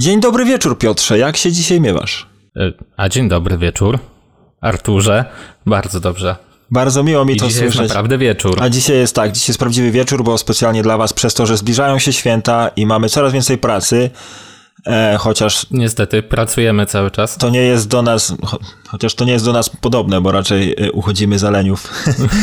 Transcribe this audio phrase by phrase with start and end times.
[0.00, 1.18] Dzień dobry wieczór, Piotrze.
[1.18, 2.26] Jak się dzisiaj miewasz?
[2.56, 3.98] E, a dzień dobry wieczór,
[4.60, 5.24] Arturze.
[5.66, 6.36] Bardzo dobrze.
[6.70, 7.80] Bardzo miło mi I to dzisiaj słyszeć.
[7.80, 8.62] jest naprawdę wieczór.
[8.62, 11.56] A dzisiaj jest tak, dzisiaj jest prawdziwy wieczór, bo specjalnie dla was przez to, że
[11.56, 14.10] zbliżają się święta i mamy coraz więcej pracy,
[14.86, 17.36] e, chociaż Niestety, pracujemy cały czas.
[17.36, 18.58] to nie jest do nas, cho,
[18.88, 21.92] chociaż to nie jest do nas podobne, bo raczej e, uchodzimy leniów,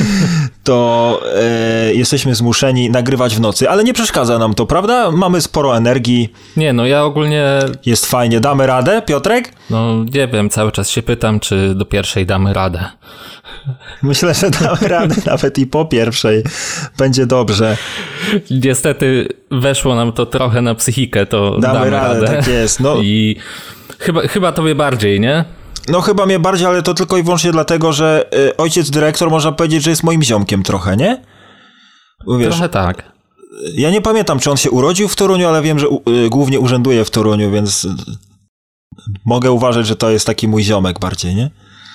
[0.64, 5.12] to e, jesteśmy zmuszeni nagrywać w nocy, ale nie przeszkadza nam to, prawda?
[5.12, 8.40] Mamy sporo energii, Nie, no ja ogólnie, jest fajnie.
[8.40, 9.54] Damy radę, Piotrek?
[9.70, 12.86] no nie wiem, cały czas się pytam, czy do pierwszej damy radę.
[14.04, 16.44] Myślę, że damy radę nawet i po pierwszej.
[16.98, 17.78] Będzie dobrze.
[18.52, 22.80] Niestety weszło nam to trochę na psychikę, to Damy, damy, radę, tak jest.
[22.80, 23.38] No, I
[24.00, 25.46] chyba, chyba tobie bardziej, nie?
[25.90, 29.52] No chyba mnie bardziej, ale to tylko i wyłącznie dlatego, że y, ojciec dyrektor można
[29.52, 31.22] powiedzieć, że jest moim ziomkiem trochę, nie?
[32.40, 33.12] Wiesz, Trochę tak.
[33.74, 37.06] ja nie pamiętam, czy on się urodził w Toruniu, ale wiem, że y, głównie urzęduje
[37.06, 37.88] w Toruniu, więc
[39.26, 41.50] mogę uważać, że to jest taki mój ziomek bardziej, nie?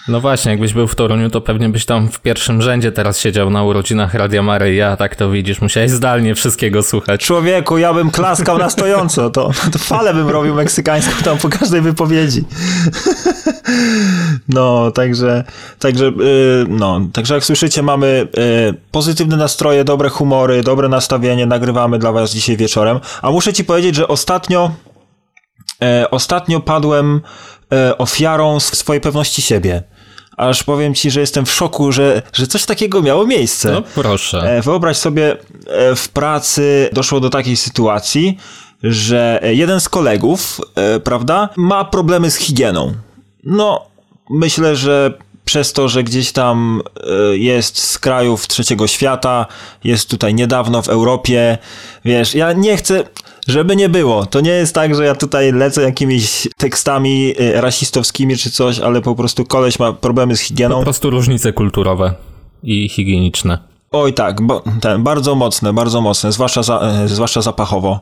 [0.08, 3.50] No właśnie, jakbyś był w Toruniu, to pewnie byś tam w pierwszym rzędzie teraz siedział
[3.50, 7.20] na urodzinach Radia Maryja, tak to widzisz, musiałeś zdalnie wszystkiego słuchać.
[7.24, 11.80] Człowieku, ja bym klaskał na stojąco, to, to falę bym robił meksykańską tam po każdej
[11.80, 12.44] wypowiedzi.
[14.48, 15.44] No, także,
[15.78, 16.12] także, y,
[16.68, 18.28] no, także jak słyszycie, mamy
[18.70, 23.64] y, pozytywne nastroje, dobre humory, dobre nastawienie, nagrywamy dla was dzisiaj wieczorem, a muszę ci
[23.64, 24.70] powiedzieć, że ostatnio,
[25.82, 27.20] e, ostatnio padłem
[27.98, 29.82] ofiarą sw- swojej pewności siebie.
[30.36, 33.72] Aż powiem ci, że jestem w szoku, że, że coś takiego miało miejsce.
[33.72, 34.56] No proszę.
[34.56, 38.38] E, Wyobraź sobie, e, w pracy doszło do takiej sytuacji,
[38.82, 42.94] że jeden z kolegów, e, prawda, ma problemy z higieną.
[43.44, 43.86] No,
[44.30, 45.12] myślę, że
[45.44, 49.46] przez to, że gdzieś tam e, jest z krajów trzeciego świata,
[49.84, 51.58] jest tutaj niedawno w Europie,
[52.04, 53.04] wiesz, ja nie chcę,
[53.46, 54.26] żeby nie było.
[54.26, 59.00] To nie jest tak, że ja tutaj lecę jakimiś tekstami e, rasistowskimi czy coś, ale
[59.00, 60.76] po prostu koleś ma problemy z higieną.
[60.76, 62.14] Po prostu różnice kulturowe
[62.62, 63.58] i higieniczne.
[63.92, 68.00] Oj tak, bo, ten, bardzo mocne, bardzo mocne, zwłaszcza, za, e, zwłaszcza zapachowo.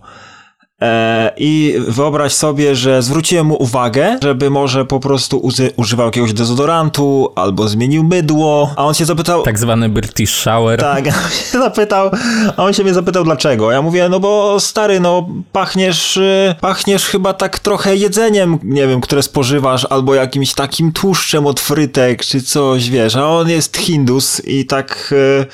[0.82, 7.32] E, I wyobraź sobie, że zwróciłem mu uwagę, żeby może po prostu używał jakiegoś dezodorantu
[7.34, 9.42] albo zmienił mydło, a on się zapytał...
[9.42, 10.80] Tak zwany British Shower.
[10.80, 12.10] Tak, a on się zapytał,
[12.56, 13.72] a on się mnie zapytał dlaczego.
[13.72, 19.00] Ja mówię, no bo stary, no pachniesz, y, pachniesz chyba tak trochę jedzeniem, nie wiem,
[19.00, 24.44] które spożywasz, albo jakimś takim tłuszczem od frytek, czy coś, wiesz, a on jest Hindus
[24.44, 25.14] i tak...
[25.16, 25.46] y,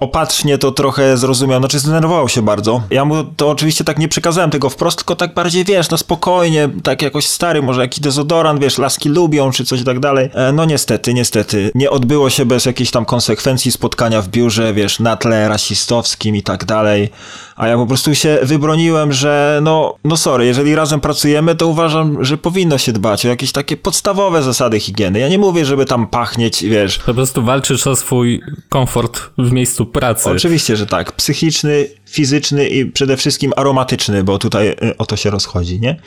[0.00, 2.82] Opatrznie to trochę zrozumiał, znaczy zdenerwował się bardzo.
[2.90, 6.68] Ja mu to oczywiście tak nie przekazałem tego wprost, tylko tak bardziej, wiesz, no spokojnie,
[6.82, 10.30] tak jakoś stary, może jakiś dezodorant, wiesz, laski lubią, czy coś tak dalej.
[10.34, 15.00] E, No niestety, niestety, nie odbyło się bez jakichś tam konsekwencji spotkania w biurze, wiesz,
[15.00, 17.10] na tle rasistowskim i tak dalej.
[17.60, 22.24] A ja po prostu się wybroniłem, że no, no sorry, jeżeli razem pracujemy, to uważam,
[22.24, 25.18] że powinno się dbać o jakieś takie podstawowe zasady higieny.
[25.18, 29.86] Ja nie mówię, żeby tam pachnieć, wiesz, Po prostu walczysz o swój komfort w miejscu
[29.86, 30.30] pracy.
[30.30, 31.12] Oczywiście, że tak.
[31.12, 36.00] Psychiczny, fizyczny i przede wszystkim aromatyczny, bo tutaj y, o to się rozchodzi, nie?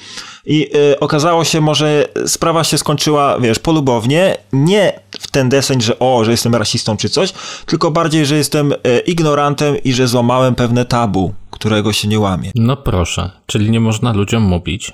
[0.46, 6.00] I y, okazało się, może sprawa się skończyła, wiesz, polubownie, nie w ten deseń, że
[6.00, 7.34] o, że jestem rasistą czy coś,
[7.66, 12.52] tylko bardziej, że jestem y, ignorantem i że złamałem pewne tabu, którego się nie łamie.
[12.56, 14.94] No proszę, czyli nie można ludziom mówić,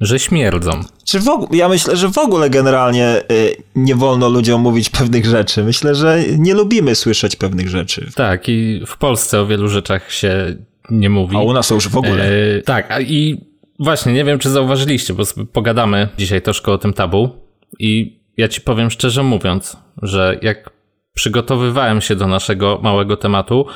[0.00, 0.70] że śmierdzą.
[1.04, 5.24] Czy w ogóle, ja myślę, że w ogóle generalnie y, nie wolno ludziom mówić pewnych
[5.26, 5.64] rzeczy.
[5.64, 8.10] Myślę, że nie lubimy słyszeć pewnych rzeczy.
[8.14, 10.56] Tak, i w Polsce o wielu rzeczach się
[10.90, 11.36] nie mówi.
[11.36, 12.24] A u nas już w ogóle.
[12.24, 13.40] E, tak, a i
[13.78, 17.30] właśnie, nie wiem, czy zauważyliście, bo pogadamy dzisiaj troszkę o tym tabu
[17.78, 20.70] i ja ci powiem szczerze mówiąc, że jak
[21.14, 23.66] przygotowywałem się do naszego małego tematu,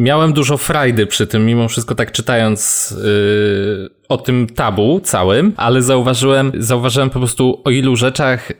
[0.00, 5.82] miałem dużo frajdy przy tym, mimo wszystko tak czytając yy, o tym tabu całym, ale
[5.82, 8.52] zauważyłem, zauważyłem po prostu o ilu rzeczach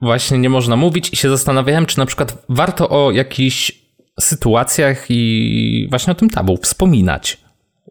[0.00, 3.72] właśnie nie można mówić i się zastanawiałem, czy na przykład warto o jakichś
[4.20, 7.38] sytuacjach i właśnie o tym tabu wspominać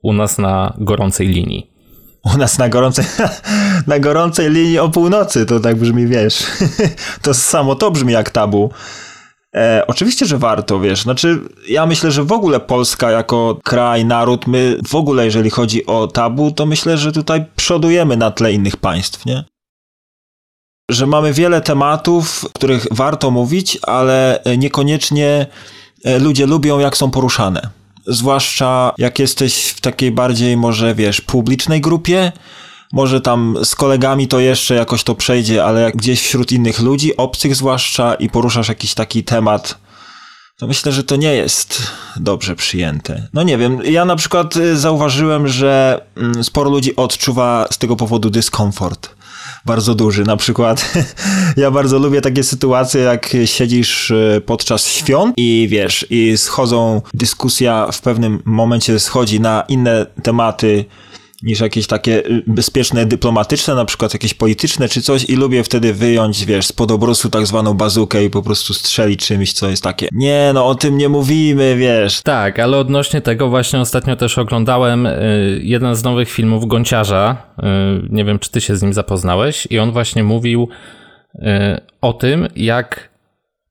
[0.01, 1.72] u nas na gorącej linii.
[2.34, 3.05] U nas na gorącej,
[3.87, 6.43] na gorącej linii o północy, to tak brzmi, wiesz.
[7.22, 8.72] To samo to brzmi jak tabu.
[9.56, 11.02] E, oczywiście, że warto, wiesz.
[11.02, 15.86] Znaczy, ja myślę, że w ogóle Polska jako kraj, naród, my w ogóle, jeżeli chodzi
[15.86, 19.44] o tabu, to myślę, że tutaj przodujemy na tle innych państw, nie?
[20.92, 25.48] Że mamy wiele tematów, o których warto mówić, ale niekoniecznie
[26.03, 27.70] e, ludzie lubią, jak są poruszane.
[28.08, 32.32] Zwłaszcza jak jesteś w takiej bardziej, może wiesz, publicznej grupie,
[32.91, 37.17] może tam z kolegami to jeszcze jakoś to przejdzie, ale jak gdzieś wśród innych ludzi,
[37.17, 39.78] obcych zwłaszcza, i poruszasz jakiś taki temat
[40.61, 41.84] to myślę, że to nie jest
[42.16, 43.28] dobrze przyjęte.
[43.34, 47.96] No nie wiem, ja na przykład y, zauważyłem, że mm, sporo ludzi odczuwa z tego
[47.96, 49.09] powodu dyskomfort
[49.66, 50.23] bardzo duży.
[50.23, 50.93] Na przykład
[51.58, 57.88] ja bardzo lubię takie sytuacje, jak siedzisz y, podczas świąt i wiesz, i schodzą, dyskusja
[57.91, 60.85] w pewnym momencie schodzi na inne tematy,
[61.43, 65.93] niż jakieś takie y, bezpieczne, dyplomatyczne, na przykład jakieś polityczne czy coś i lubię wtedy
[65.93, 70.08] wyjąć, wiesz, spod obrusu tak zwaną bazukę i po prostu strzelić czymś, co jest takie,
[70.11, 72.22] nie no, o tym nie mówimy, wiesz.
[72.22, 77.64] Tak, ale odnośnie tego właśnie ostatnio też oglądałem y, jeden z nowych filmów Gonciarza, y,
[78.09, 80.67] nie wiem, czy ty się z nim zapoznałeś i on właśnie mówił
[82.02, 83.09] o tym, jak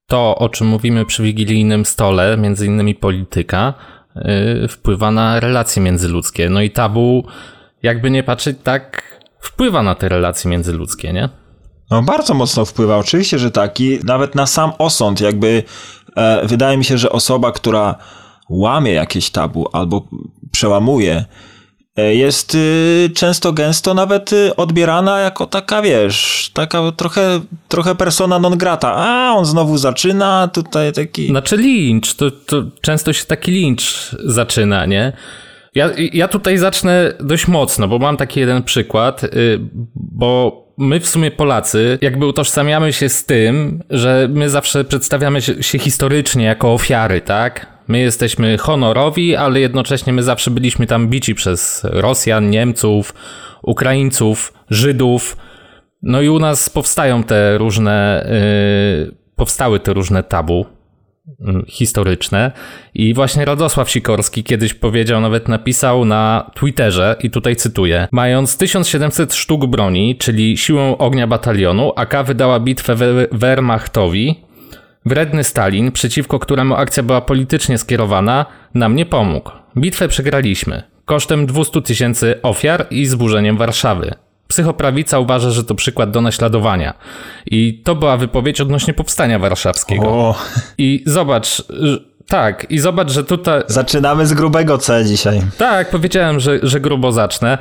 [0.06, 3.74] to, o czym mówimy przy wigilijnym stole, między innymi polityka,
[4.68, 6.48] wpływa na relacje międzyludzkie.
[6.48, 7.24] No i tabu
[7.82, 9.02] jakby nie patrzeć, tak
[9.40, 11.28] wpływa na te relacje międzyludzkie, nie?
[11.90, 13.80] No bardzo mocno wpływa, oczywiście, że tak.
[13.80, 15.62] I nawet na sam osąd, jakby
[16.16, 17.94] e, wydaje mi się, że osoba, która
[18.48, 20.08] łamie jakieś tabu albo
[20.52, 21.24] przełamuje,
[21.96, 28.38] e, jest y, często gęsto nawet y, odbierana jako taka, wiesz, taka trochę, trochę persona
[28.38, 28.94] non grata.
[28.94, 31.28] A, on znowu zaczyna, tutaj taki...
[31.28, 35.12] Znaczy lincz, to, to często się taki lincz zaczyna, nie?
[35.74, 39.58] Ja, ja tutaj zacznę dość mocno, bo mam taki jeden przykład, y,
[39.94, 45.78] bo my w sumie Polacy jakby utożsamiamy się z tym, że my zawsze przedstawiamy się
[45.78, 47.66] historycznie jako ofiary, tak?
[47.88, 53.14] My jesteśmy honorowi, ale jednocześnie my zawsze byliśmy tam bici przez Rosjan, Niemców,
[53.62, 55.36] Ukraińców, Żydów.
[56.02, 58.26] No i u nas powstają te różne,
[59.06, 60.66] yy, powstały te różne tabu
[61.68, 62.52] historyczne.
[62.94, 69.34] I właśnie Radosław Sikorski kiedyś powiedział, nawet napisał na Twitterze, i tutaj cytuję: Mając 1700
[69.34, 72.94] sztuk broni, czyli siłę ognia batalionu, AK wydała bitwę
[73.32, 74.40] Wehrmachtowi.
[75.06, 79.50] Wredny Stalin, przeciwko któremu akcja była politycznie skierowana, nam nie pomógł.
[79.76, 84.14] Bitwę przegraliśmy kosztem 200 tysięcy ofiar i zburzeniem Warszawy.
[84.50, 86.94] Psychoprawica uważa, że to przykład do naśladowania.
[87.46, 90.08] I to była wypowiedź odnośnie powstania warszawskiego.
[90.08, 90.34] O.
[90.78, 91.62] I zobacz,
[92.26, 93.62] tak, i zobacz, że tutaj.
[93.66, 95.40] Zaczynamy z grubego C dzisiaj.
[95.58, 97.58] Tak, powiedziałem, że, że grubo zacznę.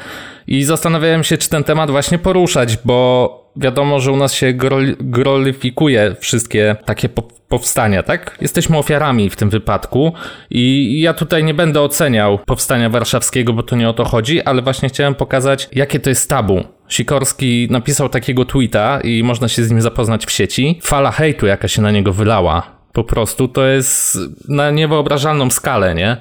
[0.47, 4.53] I zastanawiałem się, czy ten temat właśnie poruszać, bo wiadomo, że u nas się
[4.99, 7.09] glorifikuje wszystkie takie
[7.47, 8.37] powstania, tak?
[8.41, 10.13] Jesteśmy ofiarami w tym wypadku
[10.49, 14.61] i ja tutaj nie będę oceniał powstania warszawskiego, bo to nie o to chodzi, ale
[14.61, 16.63] właśnie chciałem pokazać, jakie to jest tabu.
[16.89, 20.79] Sikorski napisał takiego tweeta i można się z nim zapoznać w sieci.
[20.83, 22.63] Fala hejtu, jaka się na niego wylała.
[22.93, 26.17] Po prostu to jest na niewyobrażalną skalę, nie?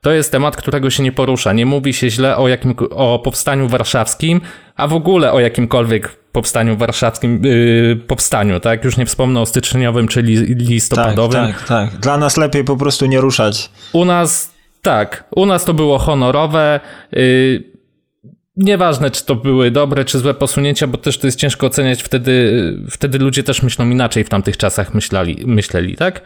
[0.00, 1.52] To jest temat, którego się nie porusza.
[1.52, 4.40] Nie mówi się źle o, jakim, o powstaniu warszawskim,
[4.76, 8.84] a w ogóle o jakimkolwiek powstaniu warszawskim, yy, powstaniu, tak?
[8.84, 11.46] Już nie wspomnę o styczniowym, czyli listopadowym.
[11.46, 12.00] Tak, tak, tak.
[12.00, 13.70] Dla nas lepiej po prostu nie ruszać.
[13.92, 16.80] U nas, tak, u nas to było honorowe.
[17.12, 17.77] Yy,
[18.58, 22.02] nieważne, czy to były dobre, czy złe posunięcia, bo też to jest ciężko oceniać.
[22.02, 22.52] Wtedy,
[22.90, 26.20] wtedy ludzie też myślą inaczej w tamtych czasach myśleli, myśleli tak?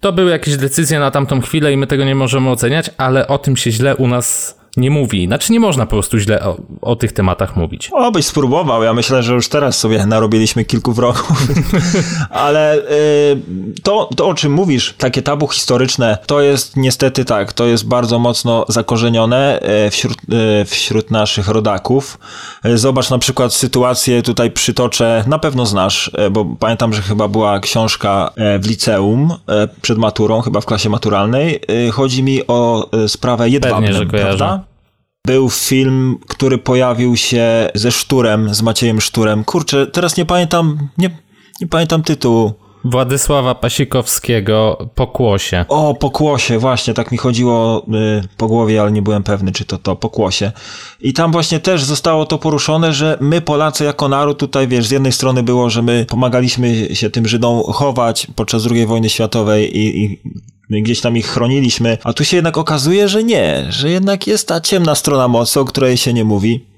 [0.00, 3.38] To były jakieś decyzje na tamtą chwilę i my tego nie możemy oceniać, ale o
[3.38, 5.26] tym się źle u nas nie mówi.
[5.26, 7.90] Znaczy nie można po prostu źle o, o tych tematach mówić.
[7.92, 8.82] O, byś spróbował.
[8.82, 11.46] Ja myślę, że już teraz sobie narobiliśmy kilku wrogów.
[12.30, 12.82] Ale y,
[13.82, 18.18] to, to, o czym mówisz, takie tabu historyczne, to jest niestety tak, to jest bardzo
[18.18, 20.16] mocno zakorzenione y, wśród,
[20.62, 22.18] y, wśród naszych rodaków.
[22.66, 27.60] Y, zobacz na przykład sytuację, tutaj przytoczę, na pewno znasz, bo pamiętam, że chyba była
[27.60, 29.34] książka w liceum
[29.82, 31.60] przed maturą, chyba w klasie maturalnej.
[31.92, 34.65] Chodzi mi o sprawę jedwabnym, prawda?
[35.26, 39.44] Był film, który pojawił się ze Szturem, z Maciejem Szturem.
[39.44, 41.10] Kurczę, teraz nie pamiętam, nie,
[41.60, 42.52] nie pamiętam tytułu.
[42.84, 45.64] Władysława Pasikowskiego Pokłosie.
[45.68, 47.86] O, Pokłosie, właśnie, tak mi chodziło
[48.22, 50.52] y, po głowie, ale nie byłem pewny, czy to to, Pokłosie.
[51.00, 54.90] I tam właśnie też zostało to poruszone, że my Polacy jako naród tutaj, wiesz, z
[54.90, 60.04] jednej strony było, że my pomagaliśmy się tym Żydom chować podczas II wojny światowej i,
[60.04, 60.20] i
[60.70, 64.60] gdzieś tam ich chroniliśmy, a tu się jednak okazuje, że nie, że jednak jest ta
[64.60, 66.75] ciemna strona mocy, o której się nie mówi.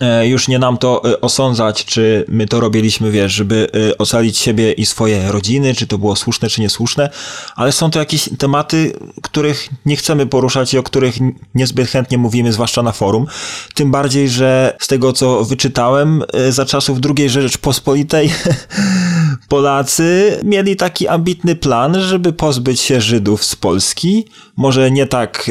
[0.00, 4.38] E, już nie nam to e, osądzać, czy my to robiliśmy, wiesz, żeby e, ocalić
[4.38, 7.10] siebie i swoje rodziny, czy to było słuszne, czy niesłuszne,
[7.56, 11.14] ale są to jakieś tematy, których nie chcemy poruszać i o których
[11.54, 13.26] niezbyt chętnie mówimy, zwłaszcza na forum.
[13.74, 18.32] Tym bardziej, że z tego, co wyczytałem, za czasów II Rzeczpospolitej
[19.48, 24.24] Polacy mieli taki ambitny plan, żeby pozbyć się Żydów z Polski.
[24.56, 25.50] Może nie tak,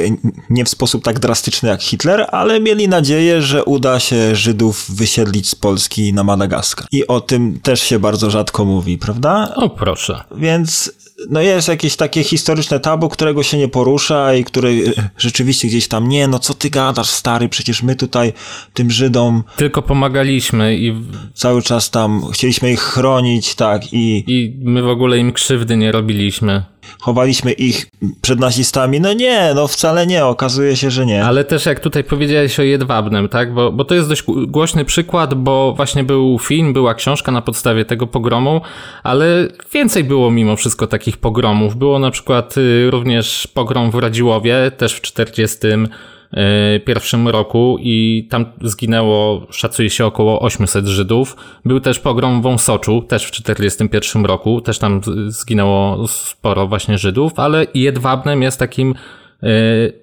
[0.49, 5.49] nie w sposób tak drastyczny jak Hitler, ale mieli nadzieję, że uda się Żydów wysiedlić
[5.49, 6.87] z Polski na Madagaskar.
[6.91, 9.53] I o tym też się bardzo rzadko mówi, prawda?
[9.55, 10.23] O proszę.
[10.35, 10.91] Więc
[11.29, 16.07] no jest jakieś takie historyczne tabu, którego się nie porusza i który rzeczywiście gdzieś tam,
[16.07, 18.33] nie, no co ty gadasz, stary, przecież my tutaj
[18.73, 20.93] tym Żydom Tylko pomagaliśmy i,
[21.33, 25.91] cały czas tam chcieliśmy ich chronić, tak, i i my w ogóle im krzywdy nie
[25.91, 26.63] robiliśmy.
[26.99, 27.87] chowaliśmy ich
[28.21, 28.99] przed nazistami.
[28.99, 31.25] No nie, no wcale nie, okazuje się, że nie.
[31.25, 33.53] Ale też jak tutaj powiedziałeś o Jedwabnem, tak?
[33.53, 37.85] Bo, bo to jest dość głośny przykład, bo właśnie był film, była książka na podstawie
[37.85, 38.61] tego pogromu,
[39.03, 41.75] ale więcej było mimo wszystko takich pogromów.
[41.75, 48.45] Było na przykład y, również pogrom w Radziłowie, też w 40 y, roku i tam
[48.61, 51.35] zginęło, szacuje się, około 800 Żydów.
[51.65, 57.39] Był też pogrom w Wąsoczu, też w 41 roku, też tam zginęło sporo właśnie Żydów,
[57.39, 58.95] ale Jedwabnem jest takim
[59.43, 60.01] y,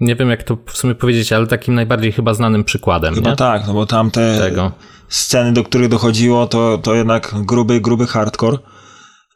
[0.00, 3.36] nie wiem jak to w sumie powiedzieć, ale takim najbardziej chyba znanym przykładem, No nie?
[3.36, 4.72] tak, no bo tam te Tego.
[5.08, 8.58] sceny, do których dochodziło, to, to jednak gruby, gruby hardcore.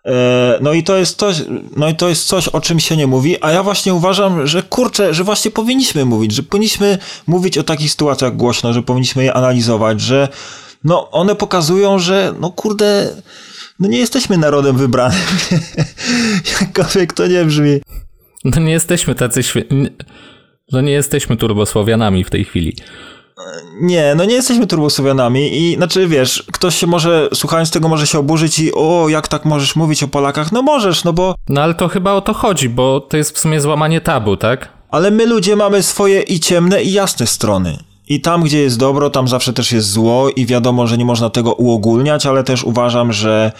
[0.09, 1.37] E, No i to jest coś,
[1.77, 4.63] no i to jest coś, o czym się nie mówi, a ja właśnie uważam, że
[4.63, 9.35] kurczę, że właśnie powinniśmy mówić, że powinniśmy mówić o takich sytuacjach głośno, że powinniśmy je
[9.35, 10.29] analizować, że
[10.85, 13.09] no one pokazują, że no kurde,
[13.81, 15.19] no nie jesteśmy narodem wybranym.
[16.61, 17.81] Jakkolwiek to nie brzmi.
[18.45, 19.65] No nie jesteśmy tacy świe...
[19.71, 19.91] nie-
[20.73, 22.77] No nie jesteśmy turbosłowianami w tej chwili.
[23.81, 28.19] Nie, no nie jesteśmy turbosłowianami i znaczy wiesz, ktoś się może, słuchając tego, może się
[28.19, 30.53] oburzyć i o, jak tak możesz mówić o Polakach?
[30.53, 33.39] No możesz, no bo, No ale to chyba o to chodzi, bo to jest w
[33.39, 34.79] sumie złamanie tabu, tak?
[34.91, 37.79] ale my ludzie mamy swoje i ciemne i jasne strony.
[38.09, 41.31] I tam, gdzie jest dobro, tam zawsze też jest zło i wiadomo, że nie można
[41.31, 43.53] tego uogólniać, ale też uważam, że,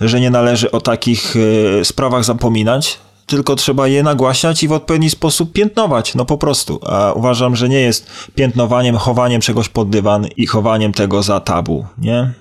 [0.00, 1.34] że nie należy o takich
[1.80, 2.98] e, sprawach zapominać,
[3.32, 6.80] tylko trzeba je nagłaśniać i w odpowiedni sposób piętnować, no po prostu.
[6.86, 11.86] A uważam, że nie jest piętnowaniem, chowaniem czegoś pod dywan i chowaniem tego za tabu,
[11.98, 12.32] nie?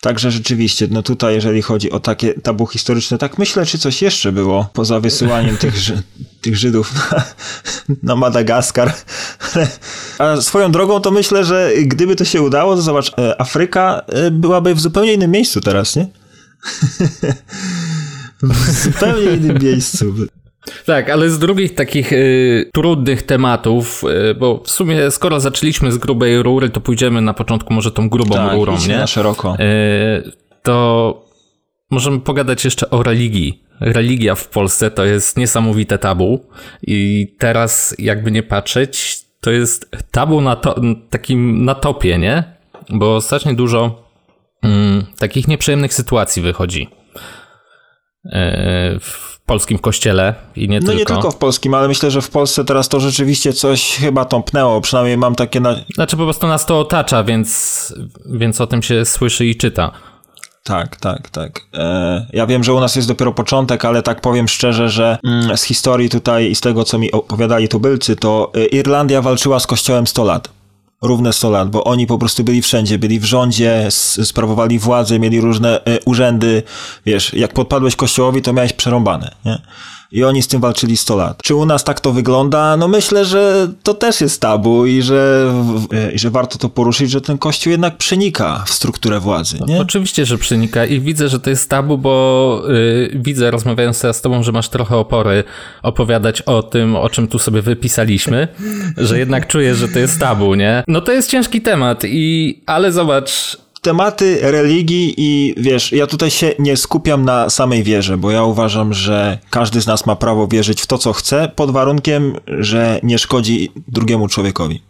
[0.00, 4.32] Także rzeczywiście, no tutaj jeżeli chodzi o takie tabu historyczne, tak myślę, czy coś jeszcze
[4.32, 5.74] było poza wysyłaniem tych,
[6.40, 7.24] tych Żydów na,
[8.02, 8.94] na Madagaskar.
[10.18, 14.30] A swoją drogą to myślę, że gdyby to się udało, to zobacz, e, Afryka e,
[14.30, 16.06] byłaby w zupełnie innym miejscu teraz, nie?
[18.42, 20.14] w zupełnie innym miejscu.
[20.86, 25.98] Tak, ale z drugich takich y, trudnych tematów, y, bo w sumie skoro zaczęliśmy z
[25.98, 28.96] grubej rury, to pójdziemy na początku może tą grubą Tak, rurą, nie?
[28.96, 29.54] na szeroko.
[29.54, 30.32] Y,
[30.62, 31.24] to
[31.90, 33.62] możemy pogadać jeszcze o religii.
[33.80, 36.46] Religia w Polsce to jest niesamowite tabu
[36.82, 40.80] i teraz jakby nie patrzeć, to jest tabu na to,
[41.10, 42.44] takim na topie, nie?
[42.90, 44.08] Bo strasznie dużo
[44.62, 46.88] mm, takich nieprzyjemnych sytuacji wychodzi
[49.00, 50.98] w polskim kościele i nie No tylko.
[50.98, 54.80] nie tylko w polskim, ale myślę, że w Polsce teraz to rzeczywiście coś chyba tąpnęło.
[54.80, 55.76] Przynajmniej mam takie na...
[55.94, 57.94] Znaczy po prostu nas to otacza, więc,
[58.26, 59.92] więc o tym się słyszy i czyta.
[60.64, 61.60] Tak, tak, tak.
[61.74, 65.56] E, ja wiem, że u nas jest dopiero początek, ale tak powiem szczerze, że mm,
[65.56, 69.66] z historii tutaj i z tego, co mi opowiadali tubylcy, to e, Irlandia walczyła z
[69.66, 70.48] kościołem 100 lat.
[71.02, 73.86] Równe 100 lat, bo oni po prostu byli wszędzie, byli w rządzie,
[74.24, 76.62] sprawowali władzę, mieli różne e, urzędy.
[77.06, 79.58] Wiesz, jak podpadłeś kościołowi, to miałeś przerąbane, nie?
[80.12, 81.38] I oni z tym walczyli 100 lat.
[81.42, 82.76] Czy u nas tak to wygląda?
[82.76, 85.52] No myślę, że to też jest tabu i że,
[85.92, 89.80] e, i że warto to poruszyć, że ten kościół jednak przenika w strukturę władzy, nie?
[89.80, 94.20] Oczywiście, że przenika i widzę, że to jest tabu, bo y, widzę, rozmawiając teraz z
[94.20, 95.44] tobą, że masz trochę opory
[95.82, 98.48] opowiadać o tym, o czym tu sobie wypisaliśmy,
[98.96, 100.84] że jednak czujesz, że to jest tabu, nie?
[100.88, 106.52] No to jest ciężki temat i, ale zobacz, tematy religii i wiesz, ja tutaj się
[106.58, 110.82] nie skupiam na samej wierze, bo ja uważam, że każdy z nas ma prawo wierzyć
[110.82, 114.82] w to, co chce, pod warunkiem, że nie szkodzi drugiemu człowiekowi.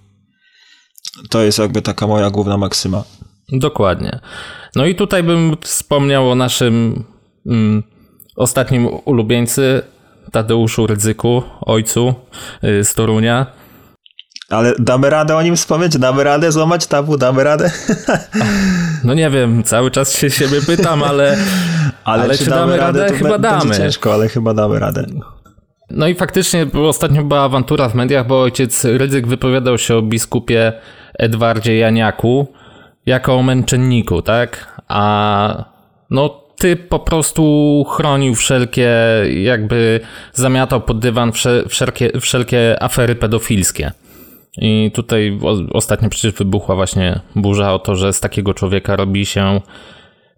[1.30, 3.04] To jest jakby taka moja główna maksyma.
[3.52, 4.20] Dokładnie.
[4.76, 7.04] No i tutaj bym wspomniał o naszym
[7.46, 7.82] mm,
[8.36, 9.82] ostatnim ulubieńcy,
[10.32, 12.14] Tadeuszu Rydzyku, ojcu
[12.64, 13.46] y, z Torunia.
[14.50, 15.98] Ale damy radę o nim wspomnieć?
[15.98, 17.16] Damy radę złamać tabu?
[17.16, 17.70] Damy radę?
[19.04, 21.36] No nie wiem, cały czas się siebie pytam, ale,
[22.04, 23.06] ale, czy damy radę?
[23.06, 23.76] to Chyba damy.
[23.76, 25.06] ciężko, ale chyba damy radę.
[25.90, 30.72] No i faktycznie ostatnio była awantura w mediach, bo ojciec Rydzyk wypowiadał się o biskupie
[31.18, 32.46] Edwardzie Janiaku
[33.06, 34.82] jako o męczenniku, tak?
[34.88, 35.64] A
[36.10, 38.90] no typ po prostu chronił wszelkie,
[39.42, 40.00] jakby
[40.32, 43.92] zamiatał pod dywan wsze, wszelkie, wszelkie afery pedofilskie.
[44.58, 45.38] I tutaj
[45.72, 49.60] ostatnio przecież wybuchła właśnie burza o to, że z takiego człowieka robi się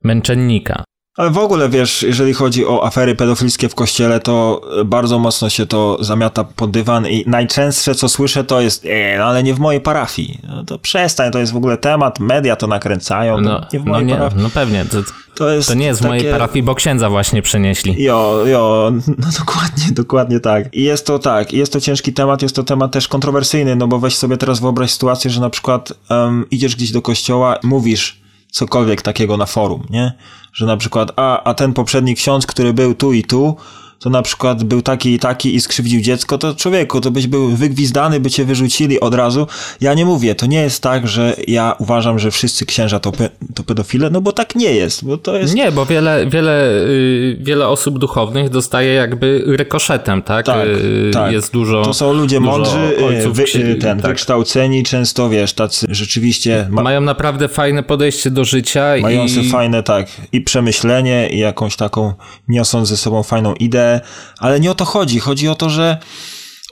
[0.02, 0.83] męczennika.
[1.16, 5.66] Ale w ogóle wiesz, jeżeli chodzi o afery pedofilskie w kościele, to bardzo mocno się
[5.66, 9.58] to zamiata pod dywan i najczęstsze co słyszę to jest, e, no ale nie w
[9.58, 10.38] mojej parafii.
[10.48, 13.92] No to przestań, to jest w ogóle temat, media to nakręcają, no, nie w no
[13.92, 14.42] mojej nie, parafii.
[14.42, 14.98] no pewnie, to,
[15.34, 18.02] To, jest to nie jest w mojej takie- parafii, bo księdza właśnie przenieśli.
[18.02, 20.74] Jo, jo, no dokładnie, dokładnie tak.
[20.74, 23.98] I jest to tak, jest to ciężki temat, jest to temat też kontrowersyjny, no bo
[23.98, 28.23] weź sobie teraz wyobraź sytuację, że na przykład em, idziesz gdzieś do kościoła, mówisz
[28.54, 30.12] cokolwiek takiego na forum, nie?
[30.52, 33.56] Że na przykład, a, a ten poprzedni ksiądz, który był tu i tu,
[34.04, 37.48] to na przykład był taki i taki i skrzywdził dziecko, to człowieku, to byś był
[37.48, 39.46] wygwizdany, by cię wyrzucili od razu.
[39.80, 43.28] Ja nie mówię, to nie jest tak, że ja uważam, że wszyscy księża to, pe,
[43.54, 45.54] to pedofile, no bo tak nie jest, bo to jest...
[45.54, 50.46] Nie, bo wiele, wiele, y, wiele osób duchownych dostaje jakby rykoszetem, tak?
[50.46, 51.32] Tak, Y, tak.
[51.32, 51.82] Jest dużo.
[51.82, 54.10] To są ludzie mądrzy, y, ojców wy, y, ten, tak.
[54.10, 59.82] wykształceni, często wiesz, tacy rzeczywiście ma, Mają naprawdę fajne podejście do życia mający i fajne,
[59.82, 62.12] tak, i przemyślenie, i jakąś taką,
[62.48, 63.93] niosą ze sobą fajną ideę,
[64.38, 65.20] ale nie o to chodzi.
[65.20, 65.98] Chodzi o to, że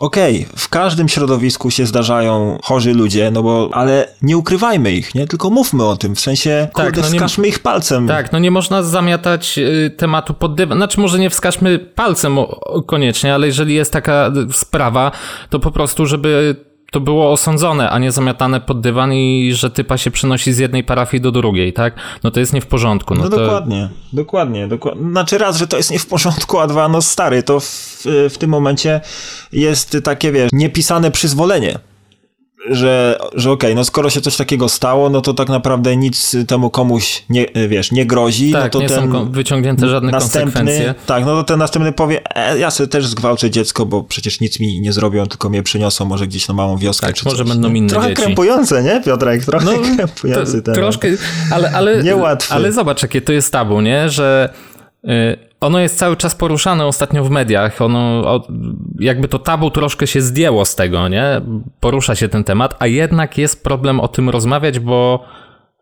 [0.00, 5.26] okej, w każdym środowisku się zdarzają chorzy ludzie, no bo, ale nie ukrywajmy ich, nie?
[5.26, 8.08] Tylko mówmy o tym, w sensie, Tak, kurde, no nie- wskażmy ich palcem.
[8.08, 10.78] Tak, no nie można zamiatać y, tematu pod dywan.
[10.78, 15.10] Znaczy, może nie wskażmy palcem o, o, koniecznie, ale jeżeli jest taka y, sprawa,
[15.50, 16.56] to po prostu, żeby
[16.92, 20.84] to było osądzone, a nie zamiatane pod dywan i że typa się przenosi z jednej
[20.84, 21.94] parafii do drugiej, tak?
[22.22, 23.14] No to jest nie w porządku.
[23.14, 25.10] No, No to, dokładnie, dokładnie, dokładnie.
[25.10, 28.38] Znaczy raz, że to jest nie w porządku, a dwa, no stary, to w, w
[28.38, 29.00] tym momencie
[29.52, 31.78] jest takie, wiesz, niepisane przyzwolenie.
[32.70, 36.70] Że, że okej, no skoro się coś takiego stało, no to tak naprawdę nic temu
[36.70, 38.52] komuś nie, wiesz, nie grozi.
[38.52, 40.94] Tak, no to nie ten są wyciągnięte żadne następny, konsekwencje.
[41.06, 44.60] Tak, no to ten następny powie, e, ja sobie też zgwałcę dziecko, bo przecież nic
[44.60, 47.48] mi nie zrobią, tylko mnie przyniosą może gdzieś na małą wioskę Tak, czy może coś,
[47.48, 48.22] będą inne Trochę dzieci.
[48.22, 49.44] krępujące, nie Piotrek?
[49.44, 50.74] Trochę No, krępujący to, temat.
[50.80, 51.08] troszkę,
[51.50, 52.54] ale, ale, Niełatwy.
[52.54, 54.08] ale zobacz, jakie to jest tabu, nie?
[54.10, 54.52] Że
[55.04, 55.08] y,
[55.62, 57.82] ono jest cały czas poruszane ostatnio w mediach.
[57.82, 58.22] Ono,
[58.98, 61.40] jakby to tabu troszkę się zdjęło z tego, nie?
[61.80, 65.24] Porusza się ten temat, a jednak jest problem o tym rozmawiać, bo,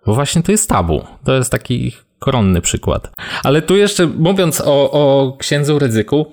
[0.06, 1.04] bo właśnie to jest tabu.
[1.24, 3.10] To jest taki koronny przykład.
[3.44, 6.32] Ale tu jeszcze mówiąc o, o księdzu ryzyku,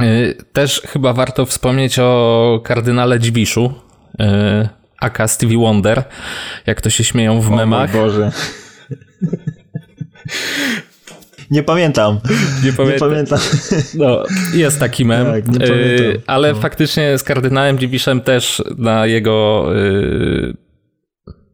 [0.00, 3.72] y, też chyba warto wspomnieć o kardynale Dziwiszu,
[4.20, 4.68] y,
[5.00, 6.04] aka Stevie Wonder,
[6.66, 7.92] jak to się śmieją w O memach.
[7.92, 8.32] Boże.
[11.50, 12.20] Nie pamiętam.
[12.64, 13.38] Nie Nie pamiętam.
[13.94, 20.56] No, jest taki mem, Tak, y, ale faktycznie z kardynałem Dziwiszem też na jego y,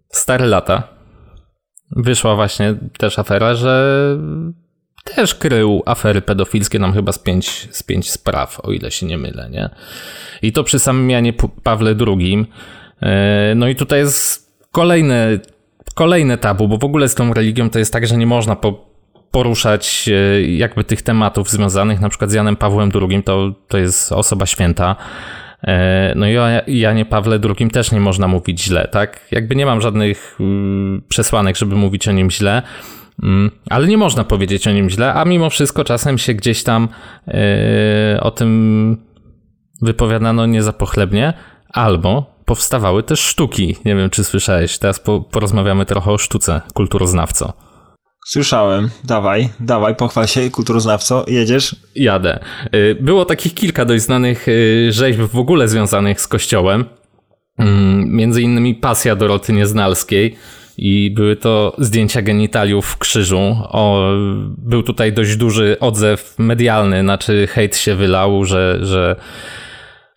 [0.09, 0.97] stare lata
[1.91, 4.17] wyszła właśnie też afera, że
[5.05, 9.19] też krył afery pedofilskie, nam chyba z pięć, z pięć spraw, o ile się nie
[9.19, 9.71] mylę, nie?
[10.43, 11.33] I to przy samym Janie
[11.63, 12.47] Pawle II.
[13.03, 15.39] Y, No i tutaj jest kolejne,
[15.95, 18.86] kolejne tabu, bo w ogóle z tą religią to jest tak, że nie można po,
[19.37, 24.13] poruszać e, jakby tych tematów związanych na przykład z Janem Pawłem II, to, to jest
[24.13, 24.97] osoba święta.
[25.63, 29.29] E, No i o Janie Pawle II też nie można mówić źle, tak?
[29.31, 32.63] Jakby nie mam żadnych mm, przesłanek, żeby mówić o nim źle,
[33.23, 36.89] mm, ale nie można powiedzieć o nim źle, a mimo wszystko czasem się gdzieś tam
[37.29, 38.97] e, o tym
[39.83, 41.33] wypowiadano nie za pochlebnie,
[41.69, 43.77] albo powstawały też sztuki.
[43.85, 44.79] Nie wiem, czy słyszałeś.
[44.79, 47.66] Teraz po, porozmawiamy trochę o sztuce, kulturoznawco.
[48.29, 48.91] Słyszałem.
[49.05, 51.25] Dawaj, dawaj, pochwal się, kulturoznawco.
[51.29, 51.77] Jedziesz?
[51.95, 52.39] Jadę.
[52.75, 56.85] Y, Było takich kilka dość znanych y, rzeźb w ogóle związanych z kościołem.
[57.59, 60.37] Mm, Między innymi Pasja Doroty Nieznalskiej
[60.79, 63.57] i były to zdjęcia genitaliów w krzyżu.
[63.69, 64.11] O,
[64.59, 69.17] był tutaj dość duży odzew medialny, znaczy hejt się wylał, że, że,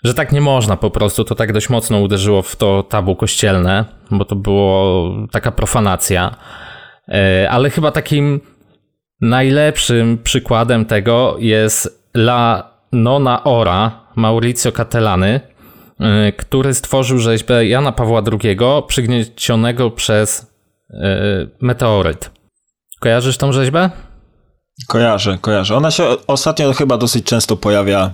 [0.03, 1.23] że tak nie można po prostu.
[1.23, 6.35] To tak dość mocno uderzyło w to tabu kościelne, bo to było taka profanacja.
[7.11, 8.41] E, Ale chyba takim
[9.21, 15.39] najlepszym przykładem tego jest La Nona Ora Mauricio Catellany,
[16.29, 20.41] y, który stworzył rzeźbę Jana Pawła II przygniecionego przez
[20.89, 20.95] y,
[21.61, 22.31] meteoryt.
[22.99, 23.89] Kojarzysz tą rzeźbę?
[24.87, 25.75] Kojarzę, kojarzę.
[25.75, 28.11] Ona się ostatnio chyba dosyć często pojawia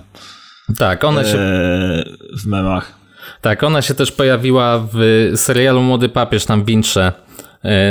[0.78, 2.04] Tak, ona się, e,
[2.42, 2.94] w memach.
[3.40, 4.98] tak, ona się też pojawiła w
[5.36, 7.12] serialu Młody Papież, tam w intrze.
[7.12, 7.25] Y,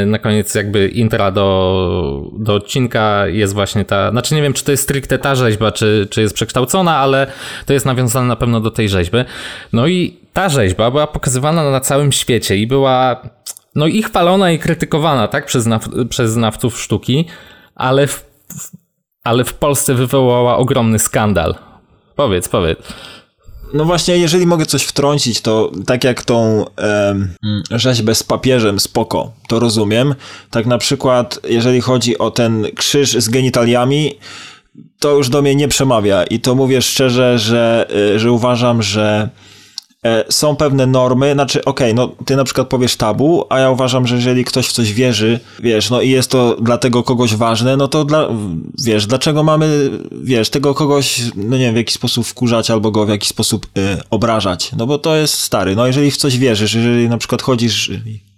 [0.06, 4.72] Na koniec jakby intra do, do odcinka jest właśnie ta, znaczy nie wiem czy to
[4.72, 7.28] jest stricte ta rzeźba, czy, czy jest przekształcona, ale
[7.66, 9.18] to jest nawiązane na pewno do tej rzeźby.
[9.74, 13.22] No i ta rzeźba była pokazywana na całym świecie i była
[13.76, 17.26] no i chwalona i krytykowana, tak, przez, naw, przez znawców sztuki,
[17.76, 18.26] ale w,
[19.24, 21.56] ale w Polsce wywołała ogromny skandal.
[22.16, 22.94] Powiedz, powiedz.
[23.76, 27.34] No właśnie, jeżeli mogę coś wtrącić, to tak jak tą em,
[27.72, 30.16] rzeźbę z papieżem, spoko, to rozumiem.
[30.52, 34.14] Tak na przykład, jeżeli chodzi o ten krzyż z genitaliami,
[35.00, 39.30] to już do mnie nie przemawia i to mówię szczerze, że, y, że uważam, że
[39.32, 39.45] e,
[40.30, 44.08] są pewne normy, znaczy okej, okay, no ty na przykład powiesz tabu, a ja uważam,
[44.08, 47.78] że jeżeli ktoś w coś wierzy, wiesz, no i jest to dla tego kogoś ważne,
[47.78, 48.28] no to dla,
[48.84, 49.90] wiesz, dlaczego mamy,
[50.24, 53.66] wiesz, tego kogoś, no nie wiem, w jakiś sposób wkurzać albo go w jakiś sposób
[53.66, 57.42] y, obrażać, no bo to jest stary, no jeżeli w coś wierzysz, jeżeli na przykład
[57.42, 57.92] chodzisz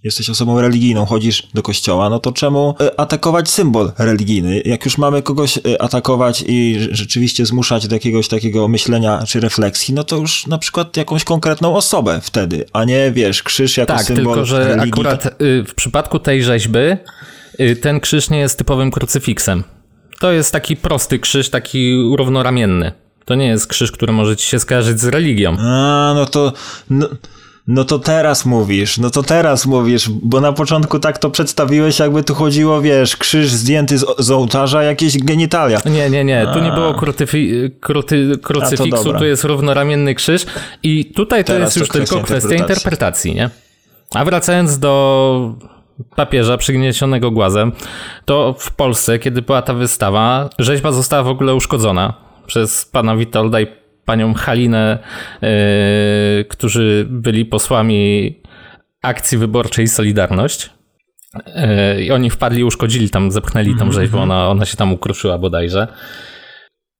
[0.03, 4.61] jesteś osobą religijną, chodzisz do kościoła, no to czemu e, atakować symbol religijny?
[4.65, 9.93] Jak już mamy kogoś e, atakować i rzeczywiście zmuszać do jakiegoś takiego myślenia czy refleksji,
[9.93, 14.05] no to już na przykład jakąś konkretną osobę wtedy, a nie wiesz, krzyż jako tak,
[14.05, 14.91] symbol tylko, że religii.
[14.91, 16.79] akurat y, w przypadku tej rzeźby
[17.59, 19.63] y, ten krzyż nie jest typowym krucyfiksem.
[20.19, 22.91] To jest taki prosty krzyż, taki równoramienny.
[23.25, 25.57] To nie jest krzyż, który może ci się skojarzyć z religią.
[25.59, 26.53] A, no to...
[26.89, 27.07] No...
[27.67, 32.23] No to teraz mówisz, no to teraz mówisz, bo na początku tak to przedstawiłeś, jakby
[32.23, 35.81] tu chodziło, wiesz, krzyż zdjęty z, z ołtarza, jakieś genitalia.
[35.85, 40.45] Nie, nie, nie, tu nie było krutyfi, kruty, krucyfiksu, tu jest równoramienny krzyż
[40.83, 43.49] i tutaj to teraz jest już to tylko kwestia interpretacji, nie?
[44.15, 45.55] A wracając do
[46.15, 47.71] papieża przygniecionego głazem,
[48.25, 52.13] to w Polsce, kiedy była ta wystawa, rzeźba została w ogóle uszkodzona
[52.45, 53.67] przez pana Witolda i
[54.07, 54.99] panią Halinę,
[55.41, 55.49] yy,
[56.49, 58.35] którzy byli posłami
[59.01, 60.69] akcji wyborczej Solidarność.
[61.95, 64.23] Yy, I oni wpadli, uszkodzili tam, zepchnęli tam rzeźbę, mhm.
[64.23, 65.87] ona, ona się tam ukruszyła bodajże.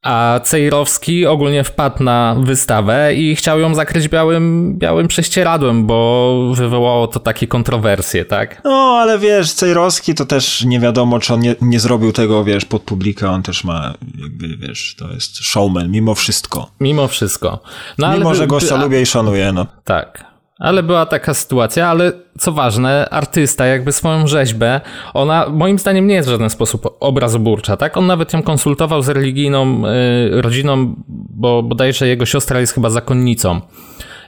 [0.07, 7.07] A Cejrowski ogólnie wpadł na wystawę i chciał ją zakryć białym, białym prześcieradłem, bo wywołało
[7.07, 8.61] to takie kontrowersje, tak?
[8.63, 12.65] No, ale wiesz, Cejrowski to też nie wiadomo, czy on nie, nie zrobił tego, wiesz,
[12.65, 16.71] pod publikę, on też ma, jakby, wiesz, to jest showman, mimo wszystko.
[16.79, 17.59] Mimo wszystko.
[17.97, 19.65] No, mimo, ale, że gościa by, lubię i szanuję, no.
[19.83, 20.26] Tak.
[20.59, 24.81] Ale była taka sytuacja, ale co ważne, artysta jakby swoją rzeźbę,
[25.13, 27.97] ona moim zdaniem nie jest w żaden sposób obrazoburcza, tak?
[27.97, 30.95] On nawet ją konsultował z religijną y, rodziną,
[31.29, 33.61] bo bodajże jego siostra jest chyba zakonnicą.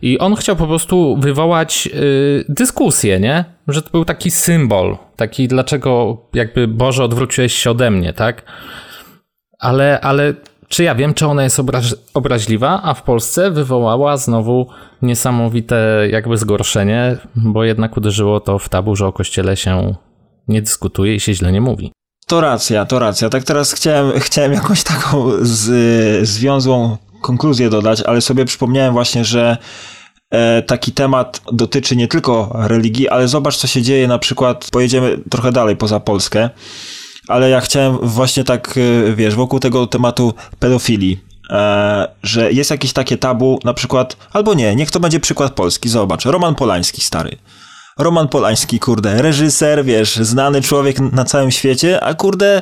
[0.01, 3.45] I on chciał po prostu wywołać y, dyskusję, nie?
[3.67, 8.43] Że to był taki symbol, taki dlaczego jakby Boże odwróciłeś się ode mnie, tak?
[9.59, 10.33] Ale, ale
[10.69, 14.67] czy ja wiem, czy ona jest obraż obraźliwa, a w Polsce wywołała znowu
[15.01, 19.95] niesamowite jakby zgorszenie, bo jednak uderzyło to w tabu, że o kościele się
[20.47, 21.91] nie dyskutuje i się źle nie mówi.
[22.27, 23.29] To racja, to racja.
[23.29, 29.57] Tak teraz chciałem, chciałem jakąś taką z, związłą konkluzję dodać, ale sobie przypomniałem właśnie, że
[30.31, 35.17] e, taki temat dotyczy nie tylko religii, ale zobacz, co się dzieje na przykład, pojedziemy
[35.29, 36.49] trochę dalej poza Polskę,
[37.29, 42.93] ale ja chciałem właśnie tak, e, wiesz, wokół tego tematu pedofilii, e, że jest jakieś
[42.93, 47.37] takie tabu, na przykład, albo nie, niech to będzie przykład polski, zobacz, Roman Polański, stary.
[47.97, 52.61] Roman Polański, kurde, reżyser, wiesz, znany człowiek na całym świecie, a kurde,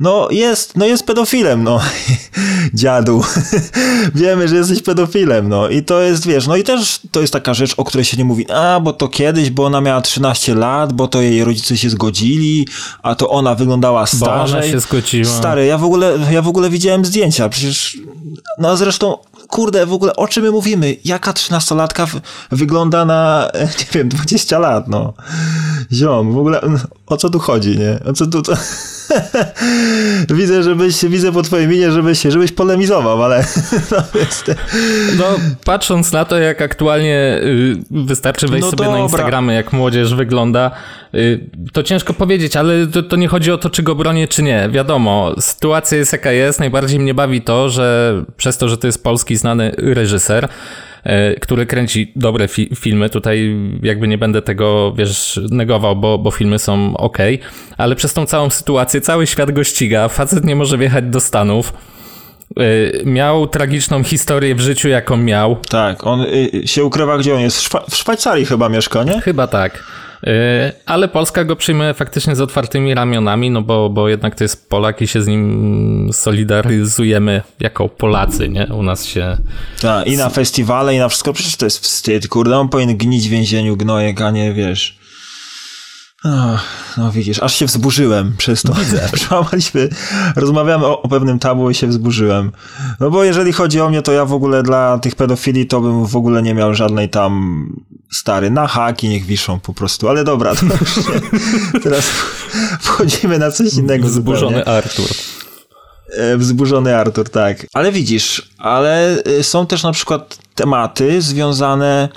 [0.00, 1.80] no jest, no jest pedofilem, no.
[2.74, 3.22] Dziadu.
[4.14, 5.68] Wiemy, że jesteś pedofilem, no.
[5.68, 8.24] I to jest, wiesz, no i też to jest taka rzecz, o której się nie
[8.24, 11.90] mówi, a, bo to kiedyś, bo ona miała 13 lat, bo to jej rodzice się
[11.90, 12.68] zgodzili,
[13.02, 14.60] a to ona wyglądała starzej.
[14.60, 15.24] Bo ona się zgodziła.
[15.24, 17.98] Stary, ja w ogóle, ja w ogóle widziałem zdjęcia, przecież,
[18.58, 20.96] no a zresztą, kurde, w ogóle o czym my mówimy?
[21.04, 22.20] Jaka 13-latka
[22.52, 25.14] wygląda na, nie wiem, 20 lat, no.
[25.92, 26.60] Ziom, w ogóle,
[27.06, 28.00] o co tu chodzi, nie?
[28.10, 28.52] O co tu, to...
[30.38, 33.44] widzę, żebyś, widzę po twojej minie, żebyś, żebyś polemizował, ale
[33.90, 34.02] no,
[35.18, 35.24] no
[35.64, 38.98] patrząc na to, jak aktualnie y, wystarczy wejść no sobie dobra.
[38.98, 40.70] na Instagramy, jak młodzież wygląda,
[41.14, 44.42] y, to ciężko powiedzieć, ale to, to, nie chodzi o to, czy go bronię, czy
[44.42, 44.68] nie.
[44.72, 46.60] Wiadomo, sytuacja jest jaka jest.
[46.60, 50.48] Najbardziej mnie bawi to, że przez to, że to jest polski znany reżyser,
[51.40, 53.10] który kręci dobre fi filmy.
[53.10, 57.18] Tutaj jakby nie będę tego, wiesz, negował, bo, bo filmy są ok,
[57.76, 60.08] ale przez tą całą sytuację cały świat go ściga.
[60.08, 61.72] Facet nie może wjechać do Stanów.
[62.56, 65.56] E, miał tragiczną historię w życiu, jaką miał.
[65.70, 67.58] Tak, on y, się ukrywa, gdzie on jest?
[67.58, 69.20] W, Szwa w Szwajcarii chyba mieszka, nie?
[69.20, 69.84] Chyba tak.
[70.24, 74.68] E, ale Polska go przyjmuje faktycznie z otwartymi ramionami, no bo, bo jednak to jest
[74.68, 78.66] Polak i się z nim solidaryzujemy jako Polacy, nie?
[78.66, 79.36] U nas się...
[79.80, 83.28] Tak, i na festiwale, i na wszystko, przecież to jest wstyd, kurde, on powinien gnić
[83.28, 84.98] w więzieniu gnojek, a nie, wiesz...
[86.96, 88.74] no widzisz, aż się wzburzyłem przez to.
[88.74, 89.08] Widzę.
[90.36, 92.52] Rozmawiamy o, o, pewnym tabu i się wzburzyłem.
[93.00, 96.06] No bo jeżeli chodzi o mnie, to ja w ogóle dla tych pedofili to bym
[96.06, 97.66] w ogóle nie miał żadnej tam
[98.10, 100.94] stary, na haki niech wiszą po prostu, ale dobra, to już
[101.84, 102.04] teraz
[102.80, 104.78] wchodzimy na coś innego Zburzony zupełnie.
[104.78, 105.06] Artur.
[106.12, 107.66] E, wzburzony Artur, tak.
[107.74, 112.08] Ale widzisz, ale y, są też na przykład tematy związane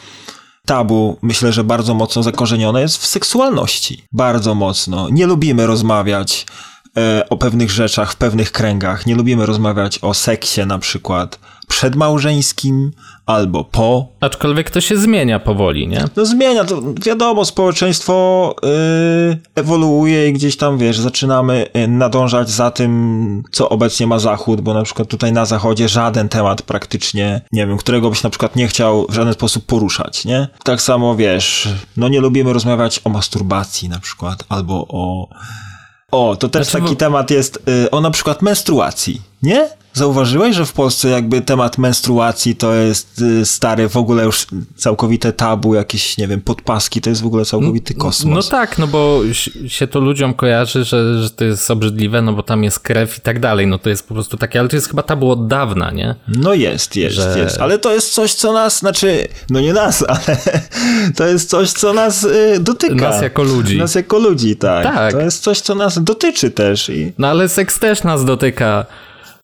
[0.66, 4.04] tabu, myślę, że bardzo mocno zakorzenione jest w seksualności.
[4.12, 5.10] Bardzo mocno.
[5.10, 6.46] Nie lubimy rozmawiać
[6.98, 9.06] e, o pewnych rzeczach w pewnych kręgach.
[9.06, 12.92] Nie lubimy rozmawiać o seksie na przykład przedmałżeńskim
[13.26, 14.08] albo po.
[14.20, 16.06] Aczkolwiek to się zmienia powoli, nie?
[16.16, 22.72] No zmienia, to wiadomo, społeczeństwo yy, ewoluuje i gdzieś tam, wiesz, zaczynamy y, nadążać za
[22.72, 27.68] tym, co obecnie ma Zachód, bo na przykład tutaj na Zachodzie żaden temat praktycznie, nie
[27.68, 30.48] wiem, którego byś na przykład nie chciał w żaden sposób poruszać, nie?
[30.64, 35.28] Tak samo, wiesz, no nie lubimy rozmawiać o masturbacji na przykład, albo o...
[36.12, 37.00] O, to też znaczy, taki bo...
[37.00, 39.70] temat jest y, o na przykład menstruacji, nie?
[39.94, 45.34] Zauważyłeś, że w Polsce jakby temat menstruacji to jest y, stary, w ogóle już całkowite
[45.34, 48.46] tabu, jakieś, nie wiem, podpaski, to jest w ogóle całkowity kosmos.
[48.46, 49.22] No tak, no bo
[49.68, 53.22] się to ludziom kojarzy, że, że to jest obrzydliwe, no bo tam jest krew i
[53.22, 55.92] tak dalej, no to jest po prostu takie, ale to jest chyba tabu od dawna,
[55.92, 56.16] nie?
[56.28, 57.40] No jest, jest, że...
[57.40, 60.38] jest, ale to jest coś, co nas, znaczy, no nie nas, ale
[61.16, 62.96] to jest coś, co nas y, dotyka.
[62.96, 63.78] Nas jako ludzi.
[63.78, 64.84] Nas jako ludzi, tak.
[64.84, 65.14] tak.
[65.14, 66.90] To jest coś, co nas dotyczy też.
[66.90, 67.14] I...
[67.18, 68.86] No ale seks też nas dotyka.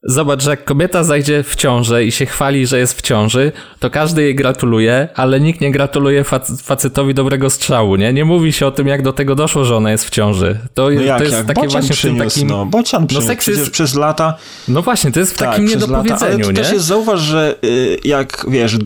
[0.04, 3.90] Zobacz, że jak kobieta zajdzie w ciążę i się chwali, że jest w ciąży, to
[3.90, 8.14] każdy jej gratuluje, ale nikt nie gratuluje fac facetowi dobrego strzału, nie?
[8.14, 10.60] Nie mówi się o tym, jak do tego doszło, że ona jest w ciąży.
[10.74, 11.46] To, no jak, to jest jak?
[11.46, 12.48] takie Bocian właśnie przyniósł, w tym takim...
[12.48, 13.72] No, bocian przyniósł, no, seks jest...
[13.72, 14.38] przez lata...
[14.68, 17.56] No właśnie, to jest w tak, takim niedopowiedzeniu, lata, ale to też jest, zauważ, że
[17.64, 18.78] y, jak, wiesz,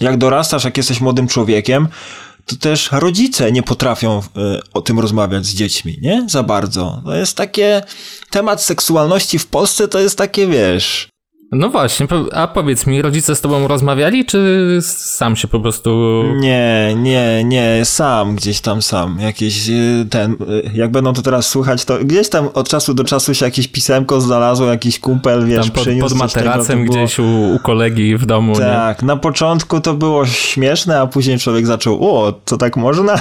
[0.00, 1.88] jak dorastasz, jak jesteś młodym człowiekiem,
[2.50, 4.22] to też rodzice nie potrafią y,
[4.74, 6.24] o tym rozmawiać z dziećmi, nie?
[6.28, 7.02] Za bardzo.
[7.04, 7.82] To jest takie,
[8.30, 11.08] temat seksualności w Polsce to jest takie, wiesz,
[11.52, 16.22] no właśnie, a powiedz mi, rodzice z tobą rozmawiali, czy sam się po prostu...
[16.36, 19.18] Nie, nie, nie, sam, gdzieś tam sam.
[19.20, 23.04] Jakieś y, ten, y, jak będą to teraz słuchać, to gdzieś tam od czasu do
[23.04, 27.04] czasu się jakieś pisemko znalazło, jakiś kumpel, wiesz, tam pod, przyniósł pod materacem tego, było...
[27.04, 29.06] gdzieś u, u, kolegi w domu, Tak, nie?
[29.06, 33.14] na początku to było śmieszne, a później człowiek zaczął, o, to tak można?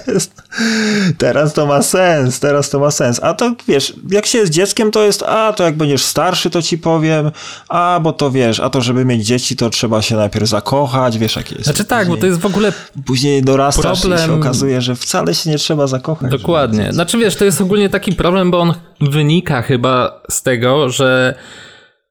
[1.18, 3.20] teraz to ma sens, teraz to ma sens.
[3.22, 6.62] A to, wiesz, jak się jest dzieckiem, to jest, a, to jak będziesz starszy, to
[6.62, 7.19] ci powiem,
[7.68, 11.36] a bo to wiesz, a to żeby mieć dzieci, to trzeba się najpierw zakochać, wiesz
[11.36, 11.64] jakie jest.
[11.64, 12.72] Znaczy tak, bo to jest w ogóle
[13.06, 14.20] Później dorastasz problem...
[14.20, 16.30] i się okazuje, że wcale się nie trzeba zakochać.
[16.30, 16.92] Dokładnie.
[16.92, 21.34] Znaczy wiesz, to jest ogólnie taki problem, bo on wynika chyba z tego, że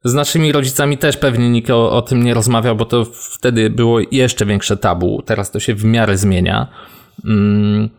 [0.03, 3.99] z naszymi rodzicami też pewnie nikt o, o tym nie rozmawiał, bo to wtedy było
[4.11, 5.21] jeszcze większe tabu.
[5.25, 6.67] Teraz to się w miarę zmienia.
[7.25, 7.98] Mm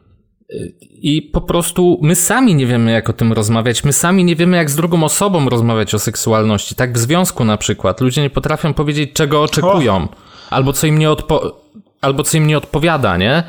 [1.03, 3.85] i po prostu my sami nie wiemy, jak o tym rozmawiać.
[3.85, 6.75] My sami nie wiemy, jak z drugą osobą rozmawiać o seksualności.
[6.75, 8.01] Tak w związku na przykład.
[8.01, 10.09] Ludzie nie potrafią powiedzieć, czego oczekują.
[10.51, 11.51] Albo co im nie, odpo-
[12.01, 13.43] albo co im nie odpowiada, nie?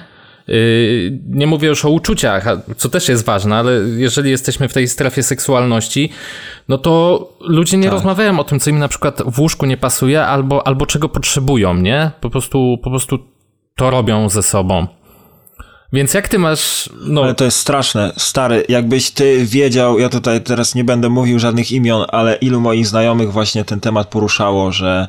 [0.48, 2.46] Yy, nie mówię już o uczuciach,
[2.78, 6.10] co też jest ważne, ale jeżeli jesteśmy w tej strefie seksualności,
[6.68, 7.94] no to ludzie nie tak.
[7.94, 11.74] rozmawiają o tym, co im na przykład w łóżku nie pasuje, albo, albo czego potrzebują,
[11.74, 12.12] nie?
[12.22, 13.20] Po prostu, po prostu
[13.76, 14.88] to robią ze sobą.
[15.94, 16.90] Więc jak ty masz.
[17.02, 17.24] No...
[17.24, 18.14] Ale to jest straszne.
[18.18, 22.88] Stary, jakbyś ty wiedział, ja tutaj teraz nie będę mówił żadnych imion, ale ilu moich
[22.88, 25.08] znajomych właśnie ten temat poruszało, że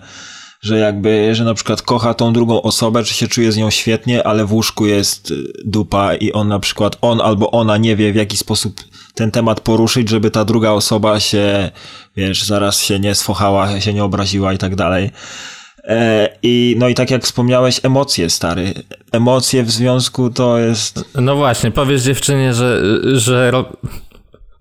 [0.63, 4.27] że jakby, że na przykład kocha tą drugą osobę, czy się czuje z nią świetnie,
[4.27, 8.13] ale w łóżku jest y, dupa i on na przykład, on albo ona nie wie
[8.13, 8.81] w jaki sposób
[9.15, 11.71] ten temat poruszyć, żeby ta druga osoba się,
[12.17, 15.11] wiesz, zaraz się nie sfochała, się nie obraziła i tak dalej.
[15.85, 18.75] E, I no i tak jak wspomniałeś, emocje, stary.
[19.13, 21.05] Emocje w związku to jest.
[21.15, 22.83] No właśnie, powiesz dziewczynie, że,
[23.19, 23.53] że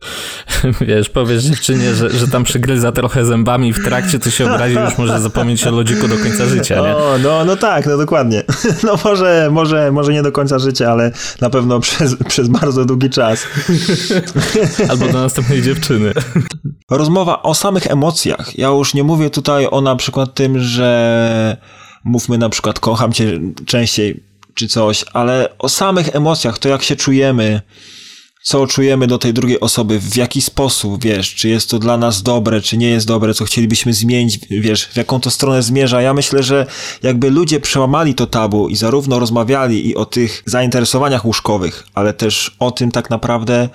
[0.87, 4.97] Wiesz, powiesz dziewczynie, że, że tam przygryza trochę zębami w trakcie, to się obrazi, już
[4.97, 6.95] może zapomnieć o lodziku do końca życia, nie?
[6.95, 8.43] O, no, no tak, no dokładnie.
[8.83, 11.11] No może, może, może nie do końca życia, ale
[11.41, 13.47] na pewno przez, przez bardzo długi czas.
[14.89, 16.11] Albo do następnej dziewczyny.
[16.89, 18.57] Rozmowa o samych emocjach.
[18.57, 21.57] Ja już nie mówię tutaj o na przykład tym, że
[22.03, 26.95] mówmy na przykład kocham cię częściej czy coś, ale o samych emocjach, to jak się
[26.95, 27.61] czujemy,
[28.43, 32.23] co czujemy do tej drugiej osoby, w jaki sposób, wiesz, czy jest to dla nas
[32.23, 36.01] dobre, czy nie jest dobre, co chcielibyśmy zmienić, wiesz, w jaką to stronę zmierza.
[36.01, 36.65] Ja myślę, że
[37.03, 42.55] jakby ludzie przełamali to tabu i zarówno rozmawiali i o tych zainteresowaniach łóżkowych, ale też
[42.59, 43.69] o tym tak naprawdę,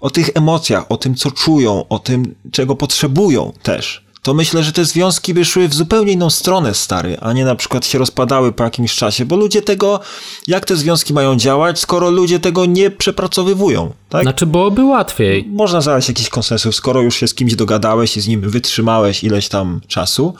[0.00, 4.72] o tych emocjach, o tym, co czują, o tym, czego potrzebują też to myślę, że
[4.72, 8.52] te związki by szły w zupełnie inną stronę, stary, a nie na przykład się rozpadały
[8.52, 10.00] po jakimś czasie, bo ludzie tego,
[10.46, 14.22] jak te związki mają działać, skoro ludzie tego nie przepracowywują, tak?
[14.22, 15.48] Znaczy byłoby łatwiej.
[15.48, 19.48] Można znaleźć jakiś konsensus, skoro już się z kimś dogadałeś i z nim wytrzymałeś ileś
[19.48, 20.34] tam czasu,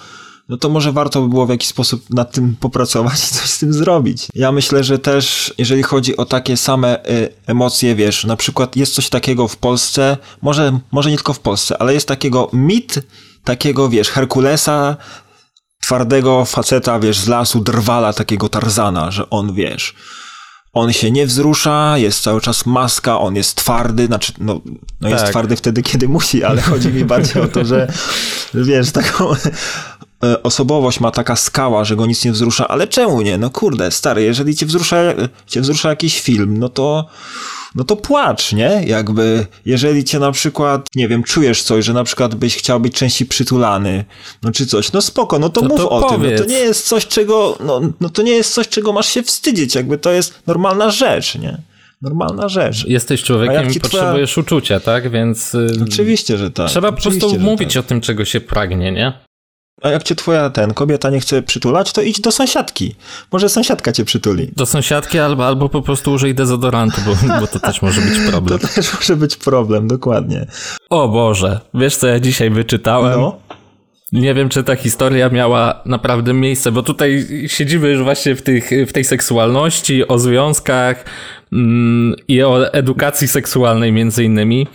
[0.50, 3.58] no to może warto by było w jakiś sposób nad tym popracować i coś z
[3.58, 4.28] tym zrobić.
[4.34, 8.94] Ja myślę, że też, jeżeli chodzi o takie same y, emocje, wiesz, na przykład jest
[8.94, 12.98] coś takiego w Polsce, może, może nie tylko w Polsce, ale jest takiego mit,
[13.44, 14.96] takiego, wiesz, Herkulesa,
[15.80, 19.94] twardego faceta, wiesz, z lasu, drwala, takiego Tarzana, że on, wiesz,
[20.72, 24.60] on się nie wzrusza, jest cały czas maska, on jest twardy, znaczy, no,
[25.00, 25.30] no jest Tak.
[25.30, 27.92] twardy wtedy, kiedy musi, ale chodzi mi bardziej o to, że,
[28.54, 29.32] wiesz, taką
[30.24, 33.38] e, osobowość ma taka skała, że go nic nie wzrusza, ale czemu nie?
[33.38, 34.96] No kurde, stary, jeżeli cię wzrusza,
[35.46, 37.06] cię wzrusza jakiś film, no to,
[37.74, 38.82] no to płacz, nie?
[38.86, 42.94] Jakby, jeżeli cię na przykład, nie wiem, czujesz coś, że na przykład byś chciał być
[42.94, 44.04] częściej przytulany,
[44.42, 46.48] no czy coś, no spoko, no to No mów to o tym, no to powiedz.
[46.50, 49.98] nie jest coś, czego, no, no to nie jest coś, czego masz się wstydzić, jakby
[49.98, 51.58] to jest normalna rzecz, nie?
[52.02, 52.84] Normalna rzecz.
[52.86, 55.10] Jesteś człowiekiem i ci twoja- potrzebujesz uczucia, tak?
[55.10, 56.68] Więc y, Oczywiście, że tak.
[56.70, 57.84] trzeba po Oczywiście, prostu że mówić tak.
[57.84, 59.12] o tym, czego się pragnie, nie?
[59.82, 62.94] A jak cię twoja ten kobieta nie chce przytulać, to idź do sąsiadki.
[63.32, 64.50] Może sąsiadka cię przytuli.
[64.56, 68.30] Do sąsiadki albo, albo po prostu użyj dezodorantu, bo, bo to też może być To
[68.30, 68.58] problem.
[68.58, 70.46] też może być problem, dokładnie.
[70.90, 73.20] O Boże, wiesz co ja dzisiaj wyczytałem?
[73.20, 73.38] No.
[74.12, 78.70] Nie wiem, czy ta historia miała naprawdę miejsce, bo tutaj siedzimy już właśnie w, tych,
[78.88, 81.04] w tej seksualności, o związkach
[81.52, 84.66] mm, i o edukacji seksualnej między innymi.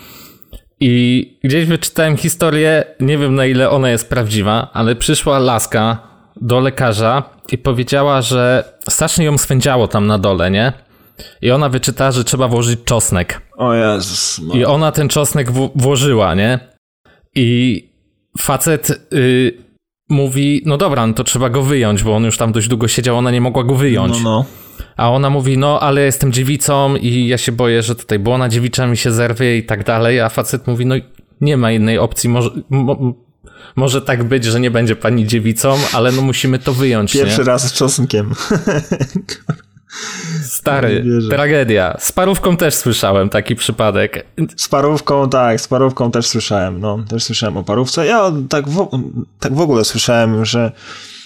[0.79, 5.97] I gdzieś wyczytałem historię, nie wiem na ile ona jest prawdziwa, ale przyszła laska
[6.41, 10.73] do lekarza i powiedziała, że strasznie ją swędziało tam na dole, nie?
[11.41, 13.41] I ona wyczytała, że trzeba włożyć czosnek.
[13.57, 14.41] O Jezus.
[14.47, 14.53] No.
[14.53, 16.59] I ona ten czosnek włożyła, nie?
[17.35, 17.83] I
[18.37, 19.57] facet y,
[20.09, 23.17] mówi, no dobra, no to trzeba go wyjąć, bo on już tam dość długo siedział,
[23.17, 24.23] ona nie mogła go wyjąć.
[24.23, 24.45] No, no.
[24.97, 28.87] A ona mówi, no ale jestem dziewicą i ja się boję, że tutaj błona dziewicza
[28.87, 30.21] mi się zerwie i tak dalej.
[30.21, 30.95] A facet mówi, no
[31.41, 33.13] nie ma innej opcji, może, mo,
[33.75, 37.43] może tak być, że nie będzie pani dziewicą, ale no musimy to wyjąć, Pierwszy nie?
[37.43, 38.33] raz z czosnkiem.
[40.43, 41.95] Stary, tragedia.
[41.99, 44.25] Z parówką też słyszałem taki przypadek.
[44.57, 48.05] Z parówką, tak, z parówką też słyszałem, no, też słyszałem o parówce.
[48.05, 48.87] Ja tak w,
[49.39, 50.71] tak w ogóle słyszałem, że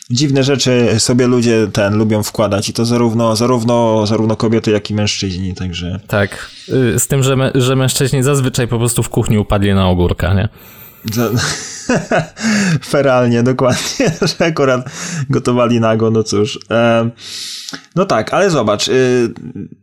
[0.10, 4.94] dziwne rzeczy sobie ludzie ten lubią wkładać i to zarówno, zarówno, zarówno kobiety, jak i
[4.94, 6.00] mężczyźni, także...
[6.08, 9.90] Tak, y, z tym, że, mę- że mężczyźni zazwyczaj po prostu w kuchni upadli na
[9.90, 10.50] ogórka, nie?
[12.90, 14.90] Feralnie, dokładnie, że akurat
[15.30, 16.60] gotowali nago, no cóż.
[17.96, 19.34] No tak, ale zobacz, y,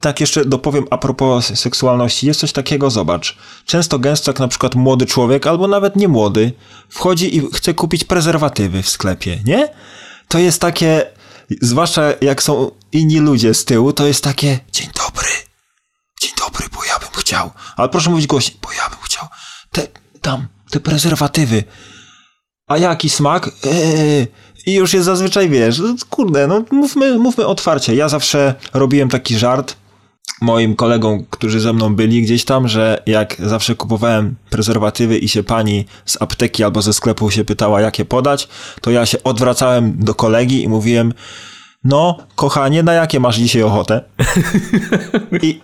[0.01, 3.37] tak jeszcze dopowiem a propos seksualności, jest coś takiego, zobacz.
[3.67, 6.53] Często gęsto jak na przykład młody człowiek, albo nawet nie młody,
[6.89, 9.69] wchodzi i chce kupić prezerwatywy w sklepie, nie?
[10.29, 11.07] To jest takie,
[11.62, 15.29] zwłaszcza jak są inni ludzie z tyłu, to jest takie, dzień dobry,
[16.23, 19.29] dzień dobry, bo ja bym chciał, ale proszę mówić głośniej, bo ja bym chciał,
[19.71, 19.87] te,
[20.21, 21.65] tam, te prezerwatywy.
[22.67, 23.51] A jaki smak?
[23.65, 24.27] Eee,
[24.67, 27.95] I już jest zazwyczaj, wiesz, kurde, no mówmy, mówmy otwarcie.
[27.95, 29.77] Ja zawsze robiłem taki żart
[30.40, 35.42] moim kolegom, którzy ze mną byli gdzieś tam, że jak zawsze kupowałem prezerwatywy i się
[35.42, 38.49] pani z apteki albo ze sklepu się pytała, jakie podać,
[38.81, 41.12] to ja się odwracałem do kolegi i mówiłem,
[41.85, 44.01] no, kochanie, na jakie masz dzisiaj ochotę?
[45.42, 45.61] I,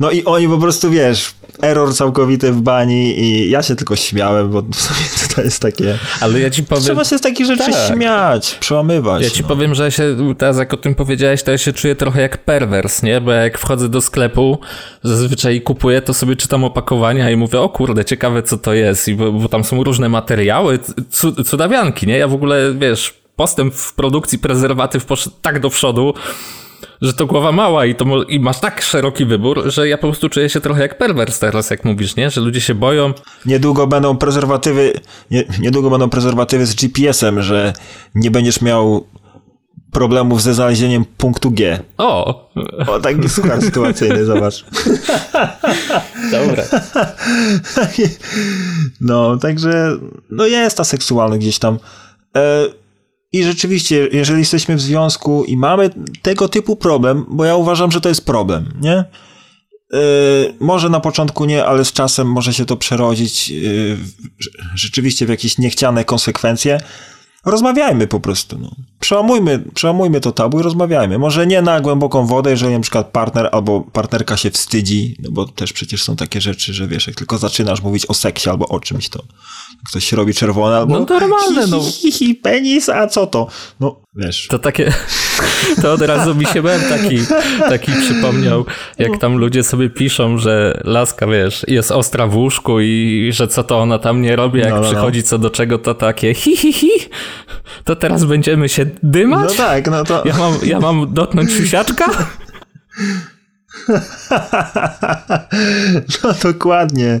[0.00, 4.50] no i oni po prostu, wiesz, error całkowity w bani i ja się tylko śmiałem,
[4.50, 5.98] bo w sumie to jest takie...
[6.20, 6.84] Ale ja ci powiem...
[6.84, 7.94] Trzeba się z takich rzeczy Tak.
[7.94, 9.22] śmiać, przełamywać.
[9.22, 9.48] Ja ci no.
[9.48, 12.44] powiem, że ja się teraz jak o tym powiedziałeś, to ja się czuję trochę jak
[12.44, 13.20] perwers, nie?
[13.20, 14.58] Bo jak wchodzę do sklepu,
[15.02, 19.14] zazwyczaj kupuję, to sobie czytam opakowania i mówię, o kurde, ciekawe co to jest, I
[19.14, 20.78] bo, bo tam są różne materiały,
[21.10, 22.18] cu- cudawianki, nie?
[22.18, 26.14] Ja w ogóle, wiesz, postęp w produkcji prezerwatyw poszedł tak do przodu,
[27.00, 30.28] że to głowa mała i, to, i masz tak szeroki wybór, że ja po prostu
[30.28, 32.30] czuję się trochę jak perwers teraz, jak mówisz, nie?
[32.30, 33.12] Że ludzie się boją.
[33.46, 34.92] Niedługo będą prezerwatywy,
[35.30, 37.72] nie, niedługo będą prezerwatywy z GPS-em, że
[38.14, 39.06] nie będziesz miał
[39.90, 41.82] problemów ze znalezieniem punktu G.
[41.98, 42.50] O,
[42.86, 44.64] O, taki suchar sytuacyjny, zobacz.
[46.32, 46.64] dobra.
[49.00, 49.96] No, także,
[50.30, 51.78] no jest ta seksualność gdzieś tam.
[52.36, 52.64] E,
[53.32, 55.90] I rzeczywiście, jeżeli jesteśmy w związku i mamy
[56.22, 58.94] tego typu problem, bo ja uważam, że to jest problem, nie?
[58.94, 59.04] E,
[60.60, 63.52] może na początku nie, ale z czasem może się to przerodzić
[63.96, 64.08] w-
[64.74, 66.80] rzeczywiście w jakieś niechciane konsekwencje.
[67.44, 68.58] Rozmawiajmy po prostu.
[68.58, 68.70] No.
[69.00, 71.18] Przełamujmy, przełamujmy to tabu i rozmawiajmy.
[71.18, 75.46] Może nie na głęboką wodę, jeżeli na przykład partner albo partnerka się wstydzi, no bo
[75.46, 78.80] też przecież są takie rzeczy, że wiesz, jak tylko zaczynasz mówić o seksie albo o
[78.80, 79.22] czymś, to
[79.88, 81.80] ktoś się robi czerwony albo No normalne, hi, no.
[81.80, 83.46] hi, hi, hi, penis, a co to?
[83.80, 84.46] No Wiesz.
[84.50, 84.92] To takie,
[85.82, 87.18] to od razu mi się mem taki,
[87.68, 88.64] taki przypomniał,
[88.98, 93.64] jak tam ludzie sobie piszą, że laska, wiesz, jest ostra w łóżku i że co
[93.64, 94.88] to ona tam nie robi, jak No, no, no.
[94.88, 96.90] przychodzi co do czego, to takie hi, hi, hi,
[97.84, 99.50] to teraz będziemy się dymać?
[99.50, 100.22] No tak, no to...
[100.24, 102.26] Ja mam, ja mam dotknąć siusiaczka?
[106.24, 107.20] No dokładnie.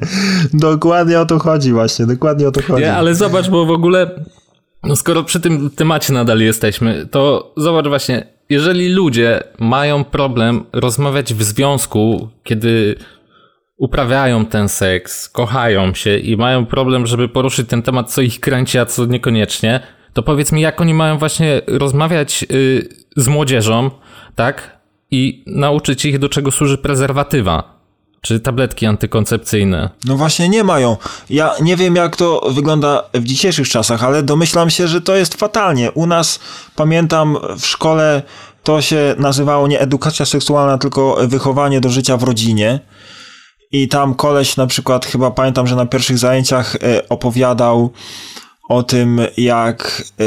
[0.54, 2.06] Dokładnie o to chodzi właśnie.
[2.06, 2.82] Dokładnie o to chodzi.
[2.82, 4.10] Nie, ale zobacz, bo w ogóle,
[4.82, 11.34] no skoro przy tym temacie nadal jesteśmy, to zobacz właśnie, jeżeli ludzie mają problem rozmawiać
[11.34, 12.94] w związku, kiedy
[13.76, 18.78] uprawiają ten seks, kochają się i mają problem, żeby poruszyć ten temat, co ich kręci,
[18.78, 19.80] a co niekoniecznie,
[20.12, 23.90] to powiedz mi, jak oni mają właśnie rozmawiać y, z młodzieżą,
[24.34, 24.79] tak?
[25.10, 27.80] I nauczyć ich, do czego służy prezerwatywa.
[28.22, 29.90] Czy tabletki antykoncepcyjne.
[30.04, 30.96] No właśnie nie mają.
[31.30, 35.34] Ja nie wiem, jak to wygląda w dzisiejszych czasach, ale domyślam się, że to jest
[35.34, 35.92] fatalnie.
[35.92, 36.40] U nas,
[36.76, 38.22] pamiętam, w szkole
[38.62, 42.80] to się nazywało nie edukacja seksualna, tylko wychowanie do życia w rodzinie.
[43.72, 47.92] I tam koleś na przykład, chyba pamiętam, że na pierwszych zajęciach e, opowiadał
[48.70, 50.24] o tym, jak, e,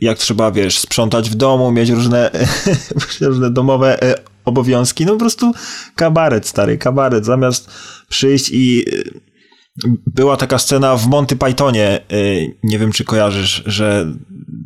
[0.00, 2.30] jak trzeba, wiesz, sprzątać w domu, mieć różne,
[3.20, 5.06] różne domowe e, obowiązki.
[5.06, 5.52] No po prostu
[5.94, 7.24] kabaret, stary, kabaret.
[7.24, 7.70] Zamiast
[8.08, 12.16] przyjść i e, była taka scena w Monty Pythonie, e,
[12.62, 14.12] nie wiem czy kojarzysz, że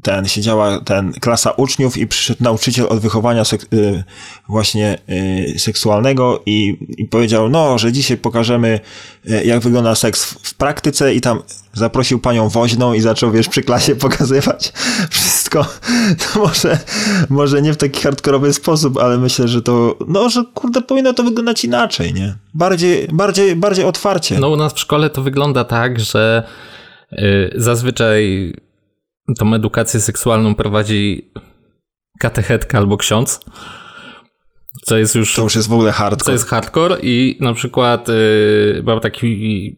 [0.03, 4.05] ten siedziała ten klasa uczniów i przyszedł nauczyciel od wychowania sek- e,
[4.48, 4.98] właśnie
[5.55, 8.80] e, seksualnego i, i powiedział, no, że dzisiaj pokażemy
[9.30, 11.42] e, jak wygląda seks w, praktyce i tam
[11.72, 14.72] zaprosił panią woźną i zaczął, wiesz, przy klasie pokazywać
[15.11, 15.66] wszystko.
[16.32, 16.78] To może,
[17.28, 21.22] może nie w taki hardkorowy sposób, ale myślę, że to, no, że kurde, powinno to
[21.22, 22.34] wyglądać inaczej, nie?
[22.55, 24.38] Bardziej, bardziej, bardziej otwarcie.
[24.38, 26.42] No u nas w szkole to wygląda tak, że
[27.12, 28.53] y, zazwyczaj
[29.38, 31.32] tą edukację seksualną prowadzi
[32.18, 33.40] katechetka albo ksiądz,
[34.84, 36.32] co jest już, To już jest w ogóle co hardcore.
[36.32, 39.76] jest hardcore i na przykład y, mam taki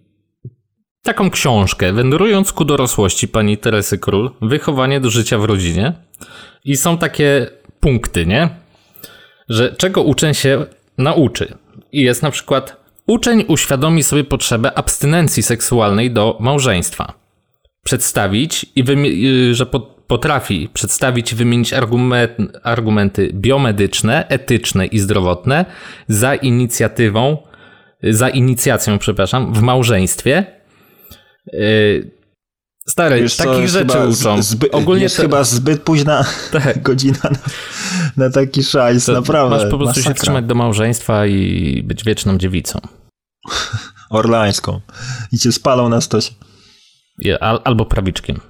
[1.03, 5.92] taką książkę Wędrując ku dorosłości pani Teresy Król, wychowanie do życia w rodzinie
[6.64, 7.47] i są takie
[7.80, 8.49] punkty, nie?
[9.49, 10.66] Że czego uczeń się
[10.99, 11.59] nauczy.
[11.92, 17.24] I jest na przykład uczeń uświadomi sobie potrzebę abstynencji seksualnej do małżeństwa.
[17.85, 22.32] Przedstawić i y, że po- potrafi przedstawić i wymienić argument,
[22.62, 25.64] argumenty biomedyczne, etyczne i zdrowotne
[26.09, 27.37] za inicjatywą,
[28.03, 30.47] za inicjacją, przepraszam, w małżeństwie.
[31.53, 32.11] Yy,
[32.89, 34.43] Stary, Wiesz co, takich jest rzeczy uczą.
[34.43, 36.82] Zby, Ogólnie jest chyba zbyt późna Tak.
[36.89, 37.30] godzina na,
[38.16, 39.57] na taki szajs, to naprawdę.
[39.57, 40.22] Masz po prostu się masakra.
[40.22, 42.80] trzymać do małżeństwa i być wieczną dziewicą.
[44.11, 44.80] Orlańską.
[45.32, 46.30] I cię spalą na stosie.
[47.41, 48.41] Albo prawiczkiem.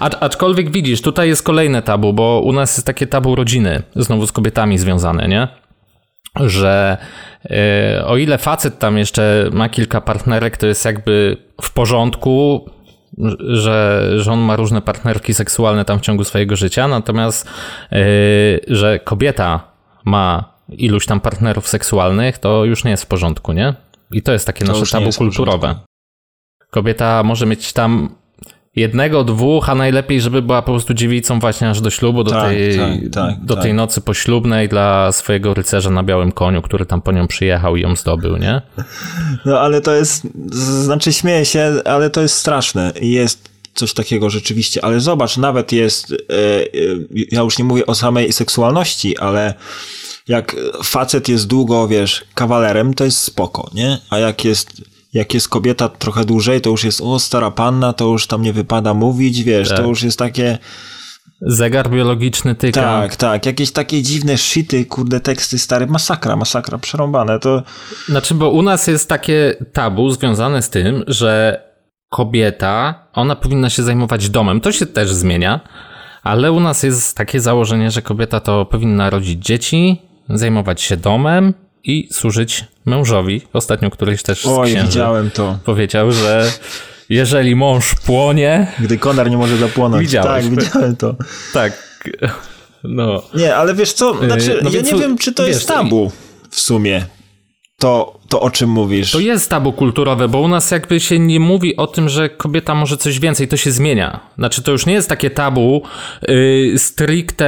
[0.00, 4.26] A, aczkolwiek widzisz, tutaj jest kolejne tabu, bo u nas jest takie tabu rodziny, znowu
[4.26, 5.48] z kobietami związane, nie?
[6.40, 6.96] Że
[7.50, 12.64] e, o ile facet tam jeszcze ma kilka partnerek, to jest jakby w porządku,
[13.38, 17.48] że, że on ma różne partnerki seksualne tam w ciągu swojego życia, natomiast
[17.92, 17.98] e,
[18.68, 19.60] że kobieta
[20.04, 23.74] ma iluś tam partnerów seksualnych, to już nie jest w porządku, nie?
[24.10, 25.74] I to jest takie To nasze tabu kulturowe.
[26.72, 28.14] Kobieta może mieć tam
[28.76, 32.48] jednego, dwóch, a najlepiej, żeby była po prostu dziewicą właśnie aż do ślubu, do, Tak,
[32.50, 33.62] tej, tak, tak, do tak.
[33.62, 37.80] tej nocy poślubnej dla swojego rycerza na białym koniu, który tam po nią przyjechał i
[37.80, 38.62] ją zdobył, nie?
[39.44, 40.26] No ale to jest,
[40.84, 42.92] znaczy śmieję się, ale to jest straszne.
[43.00, 46.66] I Jest coś takiego rzeczywiście, ale zobacz, nawet jest, e, e,
[47.30, 49.54] ja już nie mówię o samej seksualności, ale
[50.28, 53.98] jak facet jest długo, wiesz, kawalerem, to jest spoko, nie?
[54.10, 54.82] A jak jest,
[55.12, 58.52] jak jest kobieta trochę dłużej, to już jest, o, stara panna, to już tam nie
[58.52, 59.78] wypada mówić, wiesz, Tak.
[59.78, 60.58] to już jest takie,
[61.46, 62.80] Zegar biologiczny tyka.
[62.80, 67.62] tak, tak, jakieś takie dziwne shity, kurde, teksty stare, masakra, masakra, przerąbane, to...
[68.08, 71.60] Znaczy, bo u nas jest takie tabu związane z tym, że
[72.08, 74.60] kobieta, ona powinna się zajmować domem.
[74.60, 75.60] To się też zmienia,
[76.22, 81.54] ale u nas jest takie założenie, że kobieta to powinna rodzić dzieci, zajmować się domem
[81.84, 83.42] i służyć mężowi.
[83.52, 85.58] Ostatnio któryś też z Oj, księży widziałem to.
[85.64, 86.50] powiedział, że
[87.08, 90.06] jeżeli mąż płonie, Gdy konar nie może zapłonąć.
[90.06, 90.44] Widziałeś.
[90.44, 91.16] Tak, widziałem to.
[91.52, 91.72] tak,
[92.84, 96.12] no, Nie, ale wiesz co, znaczy, no ja nie wiem, czy to wiesz, jest tabu
[96.50, 97.04] w sumie.
[97.78, 99.10] To, to o czym mówisz.
[99.10, 102.74] To jest tabu kulturowe, bo u nas jakby się nie mówi o tym, że kobieta
[102.74, 104.20] może coś więcej, to się zmienia.
[104.38, 105.82] Znaczy to już nie jest takie tabu
[106.28, 107.46] yy, stricte,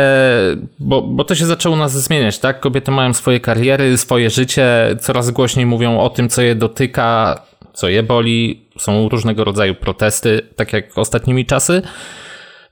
[0.79, 2.61] bo, bo to się zaczęło u nas zmieniać, tak?
[2.61, 7.89] Kobiety mają swoje kariery, swoje życie, coraz głośniej mówią o tym, co je dotyka, co
[7.89, 8.65] je boli.
[8.79, 11.83] Są różnego rodzaju protesty, tak jak ostatnimi czasy.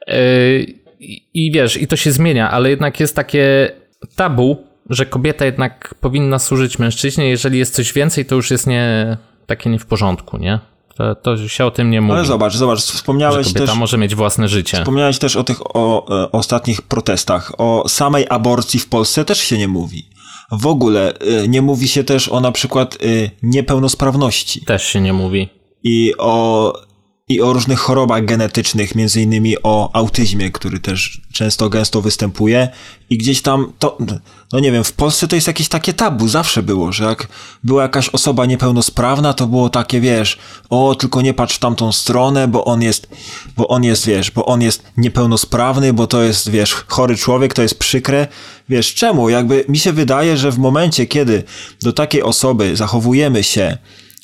[0.09, 0.15] Yy,
[1.01, 3.73] i, i wiesz, i to się zmienia, ale jednak jest takie
[4.17, 9.17] tabu, że kobieta jednak powinna służyć mężczyźnie, jeżeli jest coś więcej, to już jest nie
[9.47, 10.59] takie nie w porządku, nie?
[10.97, 12.13] To, to się o tym nie mówi.
[12.13, 13.79] Ale zobacz, zobacz, wspomniałeś że kobieta też...
[13.79, 14.77] może mieć własne życie.
[14.77, 17.53] Wspomniałeś też o tych o, e, ostatnich protestach.
[17.59, 20.07] O samej aborcji w Polsce też się nie mówi.
[20.53, 24.65] W ogóle e, nie mówi się też o na przykład e, niepełnosprawności.
[24.65, 25.49] Też się nie mówi.
[25.83, 26.73] I o,
[27.29, 32.69] i o różnych chorobach genetycznych, między innymi o autyzmie, który też często gęsto występuje.
[33.11, 33.99] I gdzieś tam to,
[34.53, 37.29] no nie wiem, w Polsce to jest jakieś takie tabu, zawsze było, że jak
[37.65, 40.39] była jakaś osoba niepełnosprawna, to było takie, wiesz,
[40.71, 43.09] o, tylko nie patrz w tamtą stronę, bo on jest,
[43.57, 47.63] bo on jest, wiesz, bo on jest niepełnosprawny, bo to jest, wiesz, chory człowiek, to
[47.63, 48.29] jest przykre.
[48.69, 49.29] Wiesz, czemu?
[49.29, 51.45] Jakby mi się wydaje, że w momencie, kiedy
[51.83, 53.79] do takiej osoby zachowujemy się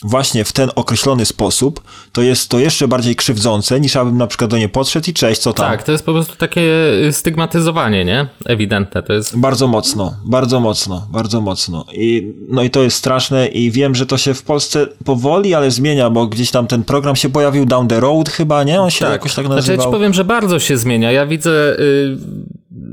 [0.05, 1.83] właśnie w ten określony sposób,
[2.13, 5.41] to jest to jeszcze bardziej krzywdzące, niż abym na przykład do niej podszedł i cześć,
[5.41, 5.71] co tam.
[5.71, 6.63] Tak, to jest po prostu takie
[7.11, 8.27] stygmatyzowanie, nie?
[8.47, 9.39] Ewidentne, to jest...
[9.39, 11.85] Bardzo mocno, bardzo mocno, bardzo mocno.
[11.93, 15.71] I, no i to jest straszne i wiem, że to się w Polsce powoli, ale
[15.71, 18.81] zmienia, bo gdzieś tam ten program się pojawił Down the Road chyba, nie?
[18.81, 19.13] On się tak.
[19.13, 19.63] jakoś tak nazywał.
[19.63, 21.13] Znaczy ja ci powiem, że bardzo się zmienia.
[21.13, 22.19] Ja widzę, yy,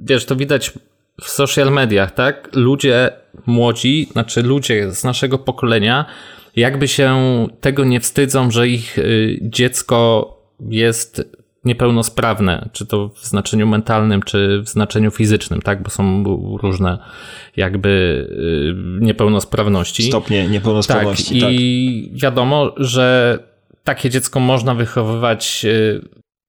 [0.03, 0.71] wiesz, to widać
[1.21, 2.49] w social mediach, tak?
[2.53, 3.11] Ludzie
[3.45, 6.05] młodzi, znaczy ludzie z naszego pokolenia
[6.55, 7.17] jakby się
[7.61, 11.35] tego nie wstydzą, że ich y, dziecko jest
[11.65, 15.83] niepełnosprawne, czy to w znaczeniu mentalnym, czy w znaczeniu fizycznym, tak?
[15.83, 16.23] Bo są
[16.61, 16.97] różne
[17.57, 17.89] jakby
[18.99, 20.03] y, niepełnosprawności.
[20.03, 21.49] Stopnie niepełnosprawności, tak.
[21.51, 22.21] I tak.
[22.21, 23.39] wiadomo, że
[23.83, 26.01] takie dziecko można wychowywać y,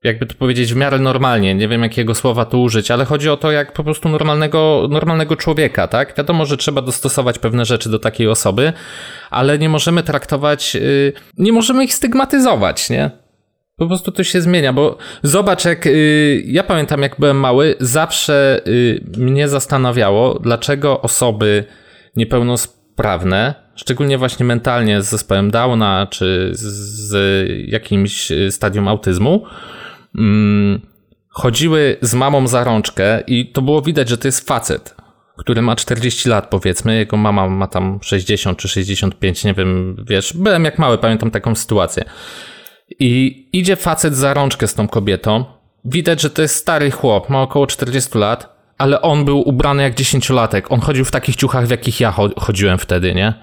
[0.06, 1.54] jakby to powiedzieć, w miarę normalnie.
[1.54, 5.36] Nie wiem, jakiego słowa tu użyć, ale chodzi o to, jak po prostu normalnego, normalnego
[5.36, 6.14] człowieka, tak?
[6.18, 8.72] Wiadomo, że trzeba dostosować pewne rzeczy do takiej osoby,
[9.30, 13.10] ale nie możemy traktować, yy, nie możemy ich stygmatyzować, nie?
[13.76, 18.60] Po prostu to się zmienia, bo zobacz, jak yy, ja pamiętam, jak byłem mały, zawsze
[18.66, 21.64] yy, mnie zastanawiało, dlaczego osoby
[22.16, 27.14] niepełnosprawne, szczególnie właśnie mentalnie z zespołem Downa czy z
[27.68, 29.46] jakimś y, stadium autyzmu,
[31.30, 34.96] chodziły z mamą za rączkę i to było widać, że to jest facet,
[35.38, 40.32] który ma 40 lat powiedzmy, jego mama ma tam 60 czy 65, nie wiem, wiesz,
[40.36, 42.04] byłem jak mały, pamiętam taką sytuację.
[43.00, 45.44] I idzie facet za rączkę z tą kobietą,
[45.84, 49.94] widać, że to jest stary chłop, ma około 40 lat, ale on był ubrany jak
[49.94, 50.72] dziesięciolatek.
[50.72, 53.34] On chodził w takich ciuchach, w jakich ja chodziłem wtedy, nie?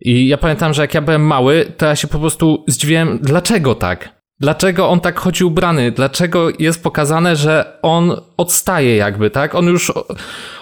[0.00, 3.74] I ja pamiętam, że jak ja byłem mały, to ja się po prostu zdziwiłem, dlaczego
[3.74, 4.17] tak?
[4.40, 5.92] Dlaczego on tak chodzi ubrany?
[5.92, 9.54] Dlaczego jest pokazane, że on odstaje jakby, tak?
[9.54, 9.92] On już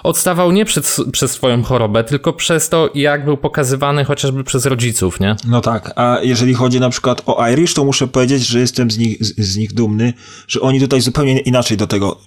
[0.02, 5.20] odstawał nie przez, przez swoją chorobę, tylko przez to, jak był pokazywany chociażby przez rodziców,
[5.20, 5.36] nie?
[5.48, 8.98] No tak, a jeżeli chodzi na przykład o Irish, to muszę powiedzieć, że jestem z
[8.98, 10.12] nich, z, z nich dumny,
[10.48, 12.20] że oni tutaj zupełnie inaczej do tego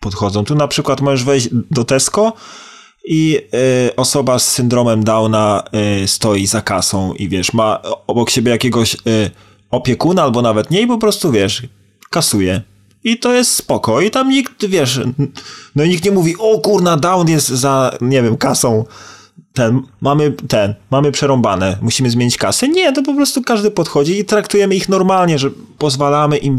[0.00, 0.44] podchodzą.
[0.44, 2.32] Tu na przykład możesz wejść do Tesco
[3.04, 3.38] i
[3.88, 5.62] y, osoba z syndromem Downa
[6.02, 8.94] y, stoi za kasą i wiesz, ma obok siebie jakiegoś...
[8.94, 9.30] Y,
[9.72, 11.62] opiekuna albo nawet nie i po prostu, wiesz,
[12.10, 12.62] kasuje.
[13.04, 14.00] I to jest spoko.
[14.00, 15.00] I tam nikt, wiesz,
[15.76, 18.84] no nikt nie mówi, o kurna, down jest za, nie wiem, kasą.
[19.52, 22.68] Ten, mamy ten, mamy przerąbane, musimy zmienić kasę.
[22.68, 26.56] Nie, to po prostu każdy podchodzi i traktujemy ich normalnie, że pozwalamy im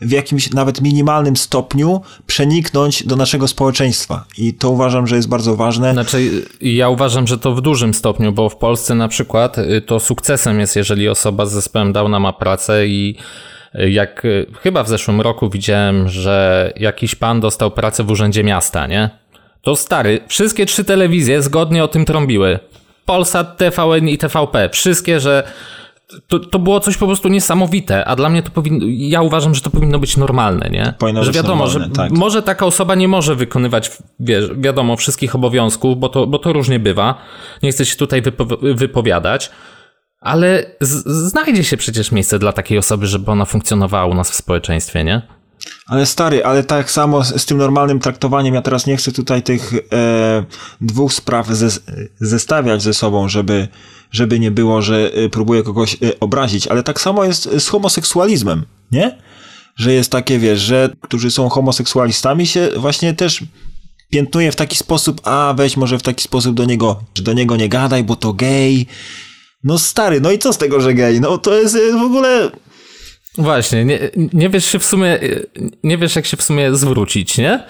[0.00, 4.24] w jakimś nawet minimalnym stopniu przeniknąć do naszego społeczeństwa.
[4.38, 5.92] I to uważam, że jest bardzo ważne.
[5.92, 10.00] Znaczy, ja uważam, że to w dużym stopniu, bo w Polsce na przykład y, to
[10.00, 13.16] sukcesem jest, jeżeli osoba z zespołem Downa ma pracę i
[13.74, 18.44] y, jak y, chyba w zeszłym roku widziałem, że jakiś pan dostał pracę w urzędzie
[18.44, 19.10] miasta, nie?
[19.62, 22.58] To stary, wszystkie trzy telewizje zgodnie o tym trąbiły.
[23.04, 24.68] Polsat, TVN i TVP.
[24.72, 25.42] Wszystkie, że
[26.28, 29.60] to, to było coś po prostu niesamowite, a dla mnie to powinno, ja uważam, że
[29.60, 30.94] to powinno być normalne, nie?
[30.98, 32.10] Powinno że wiadomo, normalne, że tak.
[32.10, 33.90] może taka osoba nie może wykonywać,
[34.20, 37.14] wiesz, wiadomo, wszystkich obowiązków, bo to, bo to różnie bywa.
[37.62, 39.50] Nie chcę się tutaj wypo, wypowiadać,
[40.20, 44.34] ale z, znajdzie się przecież miejsce dla takiej osoby, żeby ona funkcjonowała u nas w
[44.34, 45.22] społeczeństwie, nie?
[45.86, 49.42] Ale stary, ale tak samo z, z, tym normalnym traktowaniem, ja teraz nie chcę tutaj
[49.42, 50.44] tych e,
[50.80, 51.68] dwóch spraw ze,
[52.20, 53.68] zestawiać ze sobą, żeby
[54.10, 58.64] żeby nie było, że y, próbuje kogoś y, obrazić, ale tak samo jest z homoseksualizmem,
[58.92, 59.18] nie?
[59.76, 63.44] Że jest takie, wiesz, że którzy są homoseksualistami się właśnie też
[64.10, 67.56] piętnuje w taki sposób, a weź może w taki sposób do niego, że do niego
[67.56, 68.86] nie gadaj, bo to gej.
[69.64, 71.20] No stary, no i co z tego, że gej?
[71.20, 72.50] No to jest y, w ogóle...
[73.38, 73.98] Właśnie, nie,
[74.32, 75.18] nie wiesz się w sumie,
[75.84, 77.64] nie wiesz jak się w sumie zwrócić, nie?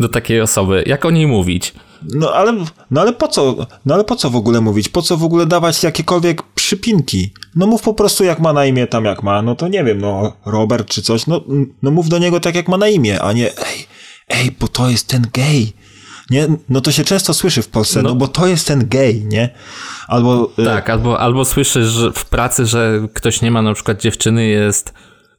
[0.00, 1.74] Do takiej osoby, jak o niej mówić.
[2.02, 4.88] No ale, no ale po co, no ale po co w ogóle mówić?
[4.88, 7.32] Po co w ogóle dawać jakiekolwiek przypinki?
[7.56, 10.00] No mów po prostu jak ma na imię, tam jak ma, no to nie wiem,
[10.00, 11.40] no Robert czy coś, no,
[11.82, 13.86] no mów do niego tak jak ma na imię, a nie ej,
[14.28, 15.72] ej, bo to jest ten gej.
[16.30, 16.48] Nie?
[16.68, 19.50] No to się często słyszy w Polsce, no, no bo to jest ten gej, nie?
[20.08, 20.50] Albo...
[20.58, 24.92] Y, tak, albo, albo słyszysz w pracy, że ktoś nie ma na przykład dziewczyny, jest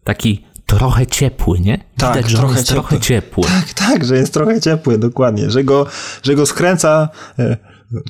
[0.04, 1.80] taki trochę ciepły, nie?
[1.98, 2.82] Tak, Widać, że trochę, jest ciepły.
[2.82, 3.44] trochę ciepły.
[3.44, 5.50] Tak, tak, że jest trochę ciepły, dokładnie.
[5.50, 5.86] Że go,
[6.24, 7.10] że go skręca
[7.40, 7.58] y,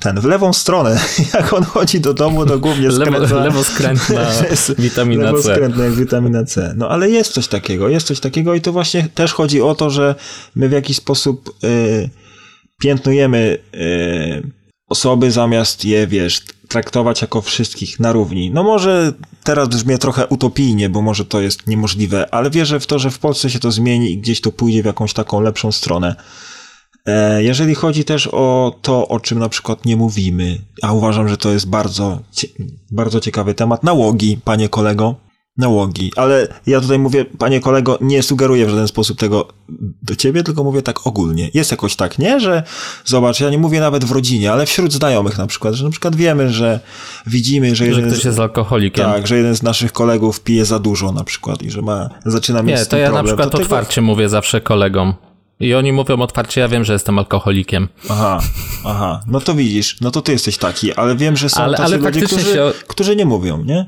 [0.00, 1.00] ten w lewą stronę.
[1.34, 3.18] Jak on chodzi do domu, to głównie skręca.
[3.18, 4.26] Lewo, lewoskrętna
[4.78, 5.30] witamina C.
[5.32, 6.74] Lewoskrętna jak witamina C.
[6.76, 9.90] No ale jest coś takiego, jest coś takiego i to właśnie też chodzi o to,
[9.90, 10.14] że
[10.54, 12.10] my w jakiś sposób y,
[12.80, 14.42] piętnujemy y,
[14.88, 18.50] osoby zamiast je, wiesz, traktować jako wszystkich na równi.
[18.50, 19.12] No może
[19.44, 23.18] teraz brzmi trochę utopijnie, bo może to jest niemożliwe, ale wierzę w to, że w
[23.18, 26.16] Polsce się to zmieni i gdzieś to pójdzie w jakąś taką lepszą stronę.
[27.06, 31.36] E, jeżeli chodzi też o to, o czym na przykład nie mówimy, a uważam, że
[31.36, 32.20] to jest bardzo,
[32.90, 35.14] bardzo ciekawy temat, nałogi, panie kolego,
[35.56, 36.12] nałogi.
[36.16, 39.48] Ale ja tutaj mówię, panie kolego, nie sugeruję w żaden sposób tego
[40.02, 41.50] do ciebie, tylko mówię tak ogólnie.
[41.54, 42.40] Jest jakoś tak, nie?
[42.40, 42.62] Że
[43.04, 46.16] zobacz, ja nie mówię nawet w rodzinie, ale wśród znajomych na przykład, że na przykład
[46.16, 46.80] wiemy, że
[47.26, 49.04] widzimy, że, że ktoś z, jest alkoholikiem.
[49.04, 52.62] Tak, że jeden z naszych kolegów pije za dużo na przykład i że ma, zaczyna
[52.62, 53.24] mieć Nie, to ja problem.
[53.24, 54.06] na przykład to otwarcie tego...
[54.06, 55.14] mówię zawsze kolegom.
[55.60, 57.88] I oni mówią otwarcie, ja wiem, że jestem alkoholikiem.
[58.10, 58.40] Aha,
[58.84, 59.20] aha.
[59.26, 61.96] No to widzisz, no to ty jesteś taki, ale wiem, że są ale, tacy ale
[61.96, 62.72] ludzie, którzy, się...
[62.88, 63.86] którzy nie mówią, nie?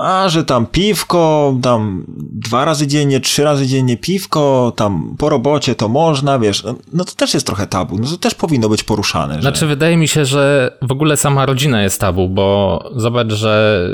[0.00, 5.74] A, że tam piwko, tam dwa razy dziennie, trzy razy dziennie piwko, tam po robocie
[5.74, 8.84] to można, wiesz, no, no to też jest trochę tabu, no to też powinno być
[8.84, 9.34] poruszane.
[9.34, 9.40] Że...
[9.40, 13.84] Znaczy, wydaje mi się, że w ogóle sama rodzina jest tabu, bo zobacz, że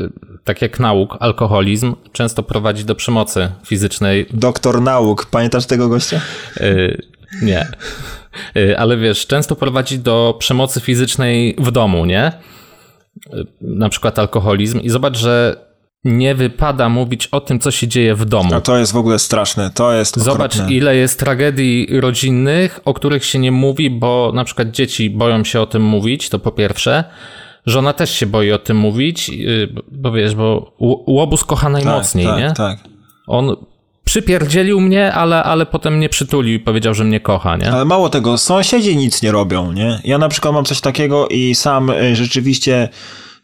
[0.44, 4.26] tak jak nauk, alkoholizm często prowadzi do przemocy fizycznej.
[4.30, 6.20] Doktor nauk, pamiętasz tego gościa?
[6.60, 7.02] Yy,
[7.42, 7.68] nie.
[8.54, 12.32] Yy, ale wiesz, często prowadzi do przemocy fizycznej w domu, nie?
[13.32, 15.65] Yy, na przykład alkoholizm i zobacz, że
[16.06, 18.54] nie wypada mówić o tym, co się dzieje w domu.
[18.54, 20.74] A to jest w ogóle straszne, to jest Zobacz, okropne.
[20.74, 25.60] ile jest tragedii rodzinnych, o których się nie mówi, bo na przykład dzieci boją się
[25.60, 27.04] o tym mówić, to po pierwsze.
[27.66, 30.72] Żona też się boi o tym mówić, y, bo wiesz, bo
[31.06, 32.54] łobuz kocha najmocniej, tak, tak, nie?
[32.54, 32.78] Tak,
[33.26, 33.56] On
[34.04, 37.72] przypierdzielił mnie, ale, ale potem mnie przytulił i powiedział, że mnie kocha, nie?
[37.72, 40.00] Ale mało tego, sąsiedzi nic nie robią, nie?
[40.04, 42.88] Ja na przykład mam coś takiego i sam y, rzeczywiście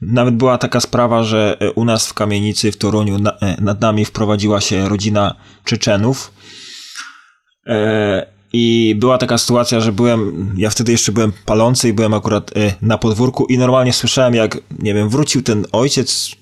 [0.03, 4.05] nawet była taka sprawa, że e, u nas w kamienicy w Toruniu e, nad nami
[4.05, 5.35] wprowadziła się rodzina
[5.65, 6.33] Czeczenów.
[7.67, 12.51] E, I była taka sytuacja, że byłem, ja wtedy jeszcze byłem palący i byłem akurat
[12.83, 16.37] na podwórku i normalnie słyszałem, jak, nie wiem, wrócił ten ojciec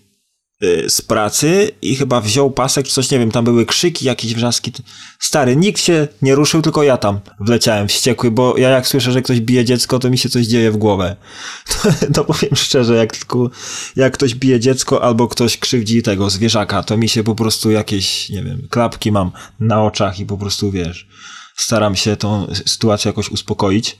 [0.88, 4.72] z pracy i chyba wziął pasek czy coś, nie wiem, tam były krzyki, jakieś wrzaski.
[5.18, 9.22] Stary, nikt się nie ruszył, tylko ja tam wleciałem wściekły, bo ja jak słyszę, że
[9.22, 11.16] ktoś bije dziecko, to mi się coś dzieje w głowę.
[11.82, 13.50] To, to powiem szczerze, jak tylko,
[13.96, 18.30] jak ktoś bije dziecko albo ktoś krzywdzi tego zwierzaka, to mi się po prostu jakieś,
[18.30, 19.30] nie wiem, klapki mam
[19.60, 21.08] na oczach i po prostu, wiesz,
[21.56, 23.98] staram się tą sytuację jakoś uspokoić.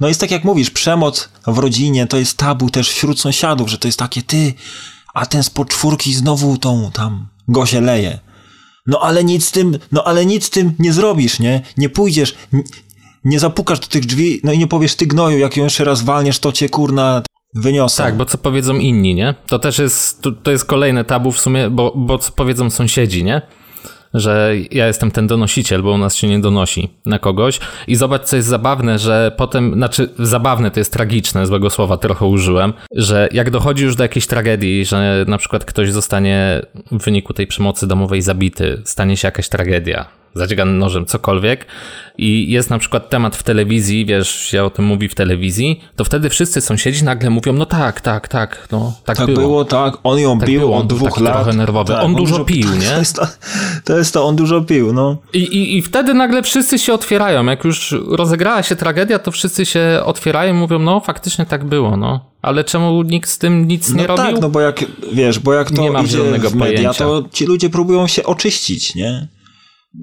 [0.00, 3.78] No jest tak jak mówisz, przemoc w rodzinie to jest tabu też wśród sąsiadów, że
[3.78, 4.54] to jest takie ty,
[5.14, 8.18] a ten z poczwórki znowu tą tam go się leje.
[8.86, 11.62] No ale nic z tym, no ale nic z tym nie zrobisz, nie?
[11.76, 12.34] Nie pójdziesz,
[13.24, 16.02] nie zapukasz do tych drzwi, no i nie powiesz ty gnoju, jak ją jeszcze raz
[16.02, 17.22] walniesz, to cię kurna
[17.54, 18.02] wyniosą.
[18.02, 19.34] Tak, bo co powiedzą inni, nie?
[19.46, 23.24] To też jest, to, to jest kolejne tabu w sumie, bo, bo co powiedzą sąsiedzi,
[23.24, 23.42] nie?
[24.14, 27.60] Że ja jestem ten donosiciel, bo u nas się nie donosi na kogoś.
[27.86, 32.26] I zobacz, co jest zabawne, że potem, znaczy zabawne to jest tragiczne, złego słowa trochę
[32.26, 37.34] użyłem, że jak dochodzi już do jakiejś tragedii, że na przykład ktoś zostanie w wyniku
[37.34, 41.66] tej przemocy domowej zabity, stanie się jakaś tragedia, zadziegany nożem, cokolwiek
[42.18, 46.04] i jest na przykład temat w telewizji, wiesz, się o tym mówi w telewizji, to
[46.04, 49.38] wtedy wszyscy sąsiedzi nagle mówią, no tak, tak, tak, no tak, tak było.
[49.38, 49.64] było.
[49.64, 51.34] tak, on ją tak bił od dwóch lat.
[51.34, 51.92] trochę nerwowy.
[51.92, 53.02] Tak, on, on, dużo, pił, nie?
[53.84, 55.16] To jest to, on dużo pił, no.
[55.32, 59.66] I, i, I wtedy nagle wszyscy się otwierają, jak już rozegrała się tragedia, to wszyscy
[59.66, 62.20] się otwierają i mówią, no faktycznie tak było, no.
[62.42, 64.40] Ale czemu nikt z tym nic no nie tak, robił?
[64.40, 66.92] no bo jak, wiesz, bo jak to nie mam idzie w media, pojęcia.
[66.92, 69.28] to ci ludzie próbują się oczyścić, nie?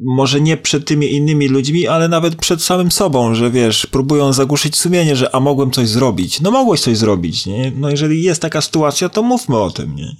[0.03, 4.77] może nie przed tymi innymi ludźmi, ale nawet przed samym sobą, że wiesz, próbują zagłuszyć
[4.77, 6.41] sumienie, że a mogłem coś zrobić.
[6.41, 7.71] No mogłeś coś zrobić, nie?
[7.75, 10.15] No jeżeli jest taka sytuacja, to mówmy o tym, nie?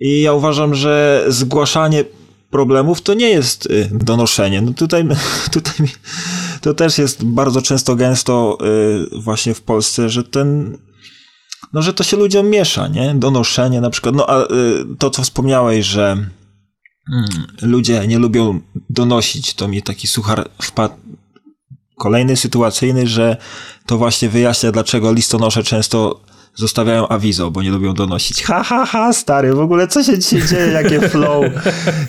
[0.00, 2.04] I ja uważam, że zgłaszanie
[2.50, 4.62] problemów to nie jest y, donoszenie.
[4.62, 5.04] No tutaj,
[5.52, 5.88] tutaj
[6.60, 8.58] to też jest bardzo często gęsto
[9.16, 10.78] y, właśnie w Polsce, że ten
[11.72, 13.14] no, że to się ludziom miesza, nie?
[13.14, 14.46] Donoszenie na przykład, no a y,
[14.98, 16.16] to, co wspomniałeś, że
[17.08, 19.54] Hmm, ludzie nie lubią donosić.
[19.54, 20.94] To mi taki suchar wpadł.
[21.98, 23.36] Kolejny sytuacyjny, że
[23.86, 26.20] to właśnie wyjaśnia, dlaczego listonosze często
[26.58, 28.42] zostawiają awizo, bo nie lubią donosić.
[28.42, 31.44] Ha, ha, ha, stary, w ogóle co się dzisiaj dzieje, jakie flow.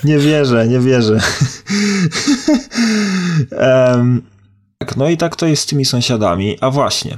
[0.04, 1.20] Nie wierzę, nie wierzę.
[3.92, 4.22] um,
[4.98, 6.58] no i tak to jest z tymi sąsiadami.
[6.62, 7.18] A właśnie,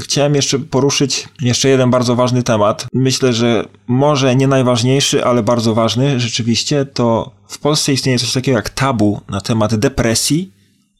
[0.00, 2.86] Chciałem jeszcze poruszyć jeszcze jeden bardzo ważny temat.
[2.94, 8.56] Myślę, że może nie najważniejszy, ale bardzo ważny rzeczywiście, to w Polsce istnieje coś takiego
[8.56, 10.52] jak tabu na temat depresji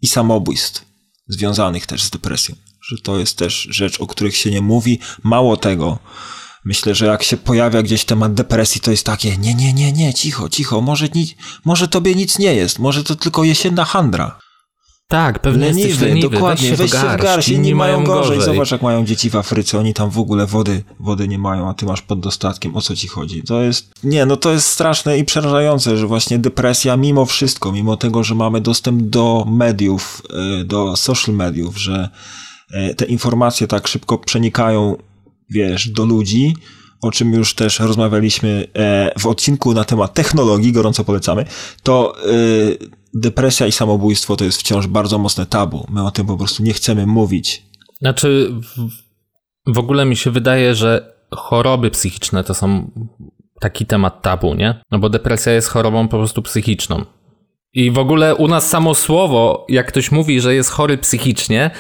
[0.02, 0.84] i samobójstw
[1.28, 2.54] związanych też z depresją.
[2.88, 4.98] Że to jest też rzecz, o których się nie mówi.
[5.22, 5.98] Mało tego,
[6.64, 10.14] myślę, że jak się pojawia gdzieś temat depresji, to jest takie, nie, nie, nie, nie,
[10.14, 11.34] cicho, cicho, może, ni-
[11.64, 14.38] może tobie nic nie jest, może to tylko jesienna handra.
[15.10, 18.38] Tak, pewnie leniwy, jesteś leniwy, dokładnie, weź się, w garść, inni mają gorzej.
[18.38, 18.54] gorzej.
[18.54, 21.74] Zobacz, jak mają dzieci w Afryce, oni tam w ogóle wody, wody nie mają, a
[21.74, 23.42] ty masz pod dostatkiem, o co ci chodzi?
[23.42, 27.96] To jest, nie, no to jest straszne i przerażające, że właśnie depresja mimo wszystko, mimo
[27.96, 30.22] tego, że mamy dostęp do mediów,
[30.60, 32.08] y, do social mediów, że
[32.96, 34.96] te informacje tak szybko przenikają,
[35.50, 36.54] wiesz, do ludzi,
[37.02, 41.44] o czym już też rozmawialiśmy e, w odcinku na temat technologii, gorąco polecamy,
[41.82, 42.78] to y,
[43.14, 45.86] depresja i samobójstwo to jest wciąż bardzo mocne tabu.
[45.90, 47.62] My o tym po prostu nie chcemy mówić.
[48.00, 48.52] Znaczy,
[49.66, 52.90] w ogóle mi się wydaje, że choroby psychiczne to są
[53.60, 54.80] taki temat tabu, nie?
[54.90, 57.04] No bo depresja jest chorobą po prostu psychiczną.
[57.72, 61.70] I w ogóle u nas samo słowo, jak ktoś mówi, że jest chory psychicznie,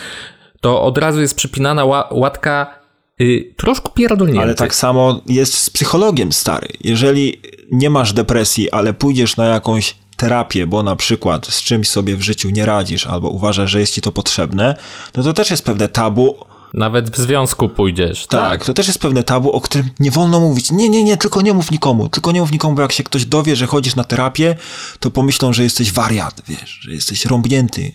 [0.60, 2.78] to od razu jest przypinana łatka
[3.20, 4.42] y, troszkę pierdolnięty.
[4.42, 6.68] Ale tak samo jest z psychologiem, stary.
[6.80, 7.40] Jeżeli
[7.72, 12.22] nie masz depresji, ale pójdziesz na jakąś terapię, bo na przykład z czymś sobie w
[12.22, 14.76] życiu nie radzisz albo uważasz, że jest ci to potrzebne,
[15.16, 16.36] no to też jest pewne tabu.
[16.74, 18.26] Nawet w związku pójdziesz.
[18.26, 20.70] Tak, tak, to też jest pewne tabu, o którym nie wolno mówić.
[20.70, 22.08] Nie, nie, nie, tylko nie mów nikomu.
[22.08, 24.56] Tylko nie mów nikomu, bo jak się ktoś dowie, że chodzisz na terapię,
[25.00, 27.92] to pomyślą, że jesteś wariat, wiesz, że jesteś rąbnięty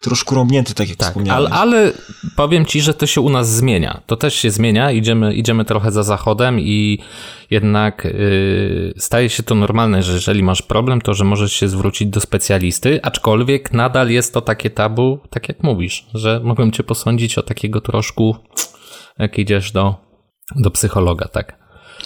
[0.00, 1.52] troszkę rąbnięty, tak jak tak, wspomniałem.
[1.52, 1.92] Ale, ale
[2.36, 4.00] powiem ci, że to się u nas zmienia.
[4.06, 6.98] To też się zmienia, idziemy, idziemy trochę za zachodem i
[7.50, 12.08] jednak yy, staje się to normalne, że jeżeli masz problem, to że możesz się zwrócić
[12.08, 17.38] do specjalisty, aczkolwiek nadal jest to takie tabu, tak jak mówisz, że mogłem cię posądzić
[17.38, 18.36] o takiego troszku,
[19.18, 19.94] jak idziesz do,
[20.56, 21.60] do psychologa, tak.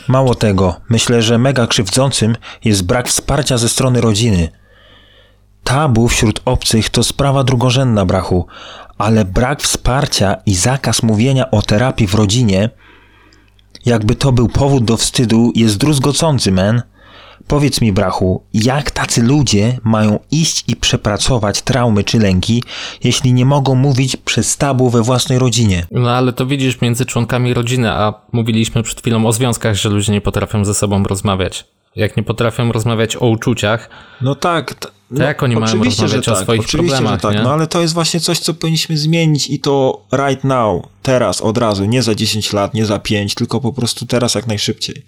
[0.09, 4.49] Mało tego, myślę, że mega krzywdzącym jest brak wsparcia ze strony rodziny–
[5.65, 8.47] Tabu wśród obcych to sprawa drugorzędna, brachu,
[8.99, 12.71] ale brak wsparcia i zakaz mówienia o terapii w rodzinie,
[13.87, 16.83] jakby to był powód do wstydu, jest druzgocący, men.
[17.47, 22.63] Powiedz mi, brachu, jak tacy ludzie mają iść i przepracować traumy czy lęki,
[23.05, 25.87] jeśli nie mogą mówić przez tabu we własnej rodzinie?
[25.91, 30.13] No ale to widzisz między członkami rodziny, a mówiliśmy przed chwilą o związkach, że ludzie
[30.13, 31.74] nie potrafią ze sobą rozmawiać.
[31.97, 33.91] Jak nie potrafią rozmawiać o uczuciach.
[34.21, 34.75] No tak,
[35.11, 37.43] no, jak oni mają rozmawiać że o tak, swoich oczywiście, problemach, że tak, nie?
[37.43, 41.59] no ale to jest właśnie coś, co powinniśmy zmienić i to right now, teraz, od
[41.59, 45.07] razu, nie za 10 lat, nie za 5, tylko po prostu teraz jak najszybciej.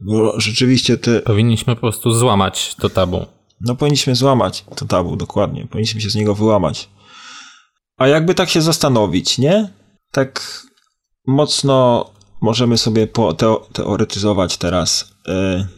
[0.00, 1.20] Bo rzeczywiście te...
[1.20, 3.26] Powinniśmy po prostu złamać to tabu.
[3.60, 5.66] No powinniśmy złamać to tabu, dokładnie.
[5.66, 6.88] Powinniśmy się z niego wyłamać.
[7.96, 9.68] A jakby tak się zastanowić, nie?
[10.12, 10.62] Tak
[11.26, 12.06] mocno
[12.42, 13.08] możemy sobie
[13.72, 15.10] teoretyzować teraz.
[15.26, 15.75] Yy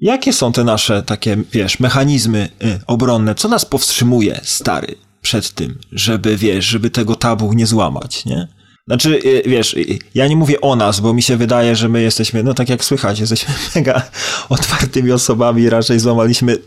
[0.00, 3.34] Jakie są te nasze takie, wiesz, mechanizmy y, obronne?
[3.34, 8.48] Co nas powstrzymuje, stary, przed tym, żeby, wiesz, żeby tego tabu nie złamać, nie?
[8.86, 12.02] Znaczy, y, wiesz, y, ja nie mówię o nas, bo mi się wydaje, że my
[12.02, 14.02] jesteśmy, no tak jak słychać, jesteśmy mega
[14.48, 16.58] otwartymi osobami, raczej złamaliśmy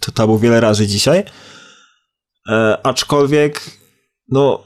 [0.00, 1.24] to tabu wiele razy dzisiaj.
[2.48, 3.60] E, aczkolwiek,
[4.28, 4.62] no,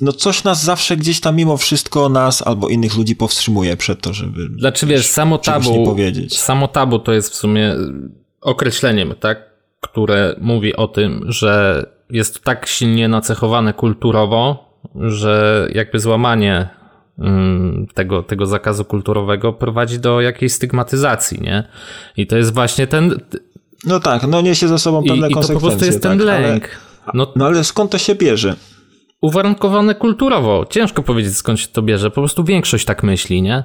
[0.00, 4.12] no coś nas zawsze gdzieś tam mimo wszystko nas albo innych ludzi powstrzymuje przed to,
[4.12, 6.38] żeby Znaczy wiesz, samo tabu, powiedzieć.
[6.38, 7.74] samo tabu to jest w sumie
[8.40, 16.68] określeniem, tak, które mówi o tym, że jest tak silnie nacechowane kulturowo, że jakby złamanie
[17.18, 21.64] mm, tego, tego zakazu kulturowego prowadzi do jakiejś stygmatyzacji, nie?
[22.16, 23.20] I to jest właśnie ten...
[23.84, 25.54] No tak, no niesie ze sobą pewne I, konsekwencje.
[25.54, 26.64] I to po prostu jest tak, ten lęk.
[26.64, 28.56] Ale, no, no ale skąd to się bierze?
[29.20, 30.66] Uwarunkowane kulturowo.
[30.70, 32.10] Ciężko powiedzieć skąd się to bierze.
[32.10, 33.64] Po prostu większość tak myśli, nie?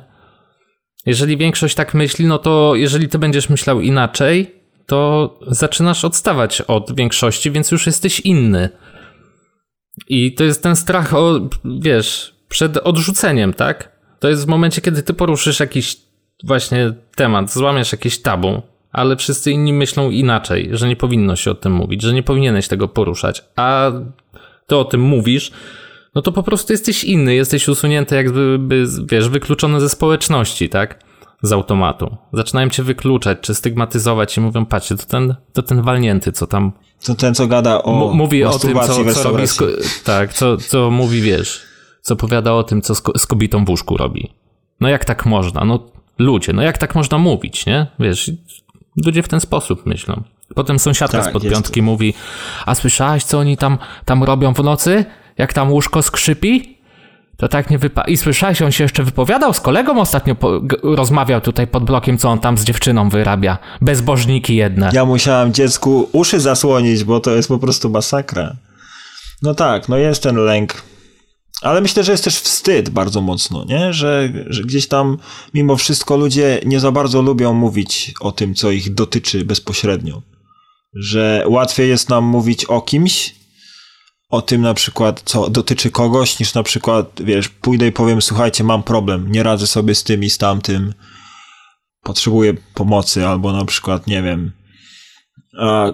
[1.06, 6.95] Jeżeli większość tak myśli, no to jeżeli ty będziesz myślał inaczej, to zaczynasz odstawać od
[6.95, 8.70] większości, więc już jesteś inny.
[10.08, 13.91] I to jest ten strach o, wiesz, przed odrzuceniem, tak?
[14.20, 15.97] To jest w momencie, kiedy ty poruszysz jakiś
[16.43, 21.56] właśnie temat, złamiesz jakieś tabu, ale wszyscy inni myślą inaczej, że nie powinno się o
[21.56, 23.43] tym mówić, że nie powinieneś tego poruszać.
[23.56, 23.91] A
[24.68, 25.51] ty o tym mówisz,
[26.16, 31.05] no to po prostu jesteś inny, jesteś usunięty jakby, by, wiesz, wykluczony ze społeczności, tak?
[31.41, 32.18] Z automatu.
[32.34, 36.72] Zaczynają cię wykluczać, czy stygmatyzować i mówią, patrzcie, to ten, to ten walnięty, co tam...
[37.05, 39.43] To ten, co gada o M Mówi o tym, co, co robi,
[40.03, 41.61] tak, co, co mówi, wiesz,
[42.01, 44.34] co powiada o tym, co z, z kobietą w łóżku robi.
[44.80, 45.66] no jak tak można?
[45.66, 45.80] No
[46.20, 47.88] ludzie, no jak tak można mówić, nie?
[47.99, 48.32] Wiesz,
[49.05, 50.24] ludzie w ten sposób myślą.
[50.56, 52.14] Potem sąsiadka Tak, spod jest piątki mówi,
[52.66, 55.06] a słyszałeś, co oni tam, tam robią w nocy?
[55.38, 56.76] Jak tam łóżko skrzypi?
[57.38, 58.02] To tak nie wypa...
[58.02, 60.62] I słyszałeś, on się jeszcze wypowiadał z kolegą ostatnio, po...
[60.84, 63.58] rozmawiał tutaj pod blokiem, co on tam z dziewczyną wyrabia.
[63.82, 64.89] Bezbożniki jedne.
[64.93, 68.56] Ja musiałem dziecku uszy zasłonić, bo to jest po prostu masakra.
[69.41, 70.84] No tak, no jest ten lęk.
[71.62, 73.93] Ale myślę, że jest też wstyd bardzo mocno, nie?
[73.93, 75.18] Że, że gdzieś tam
[75.54, 80.22] mimo wszystko ludzie nie za bardzo lubią mówić o tym, co ich dotyczy bezpośrednio.
[80.96, 83.36] Że łatwiej jest nam mówić o kimś,
[84.30, 88.64] o tym na przykład, co dotyczy kogoś, niż na przykład, wiesz, pójdę i powiem, słuchajcie,
[88.64, 90.93] mam problem, nie radzę sobie z tym i z tamtym,
[92.04, 94.52] potrzebuję pomocy, albo na przykład, nie wiem,
[95.60, 95.93] a,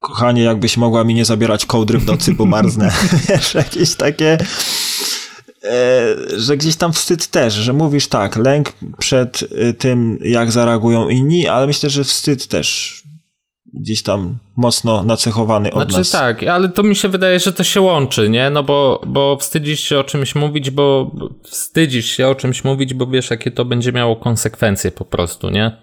[0.00, 2.92] kochanie, jakbyś mogła mi nie zabierać kołdry w nocy, bo marznę.
[3.28, 4.38] Wiesz, jakieś takie,
[5.64, 11.08] e, że gdzieś tam wstyd też, że mówisz tak, lęk przed y, tym, jak zareagują
[11.08, 12.98] inni, ale myślę, że wstyd też
[13.74, 16.10] gdzieś tam mocno nacechowany od Znaczy nas.
[16.10, 18.50] tak, ale to mi się wydaje, że to się łączy, nie?
[18.50, 21.10] No bo, bo wstydzisz się o czymś mówić, bo
[21.42, 25.76] wstydzisz się o czymś mówić, bo wiesz, jakie to będzie miało konsekwencje po prostu, nie?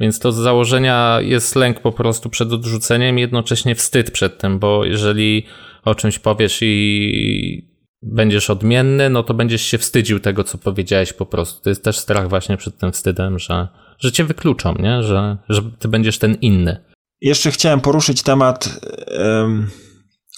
[0.00, 4.84] Więc to z założenia jest lęk po prostu przed odrzuceniem, jednocześnie wstyd przed tym, bo
[4.84, 5.46] jeżeli
[5.84, 11.26] o czymś powiesz i będziesz odmienny, no to będziesz się wstydził tego, co powiedziałeś po
[11.26, 11.62] prostu.
[11.62, 15.02] To jest też strach właśnie przed tym wstydem, że, że cię wykluczą, nie?
[15.02, 16.91] Że, że ty będziesz ten inny.
[17.22, 19.70] Jeszcze chciałem poruszyć temat, em,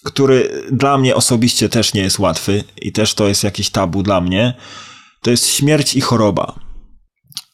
[0.05, 4.21] który dla mnie osobiście też nie jest łatwy i też to jest jakiś tabu dla
[4.21, 4.55] mnie.
[5.23, 6.55] To jest śmierć i choroba.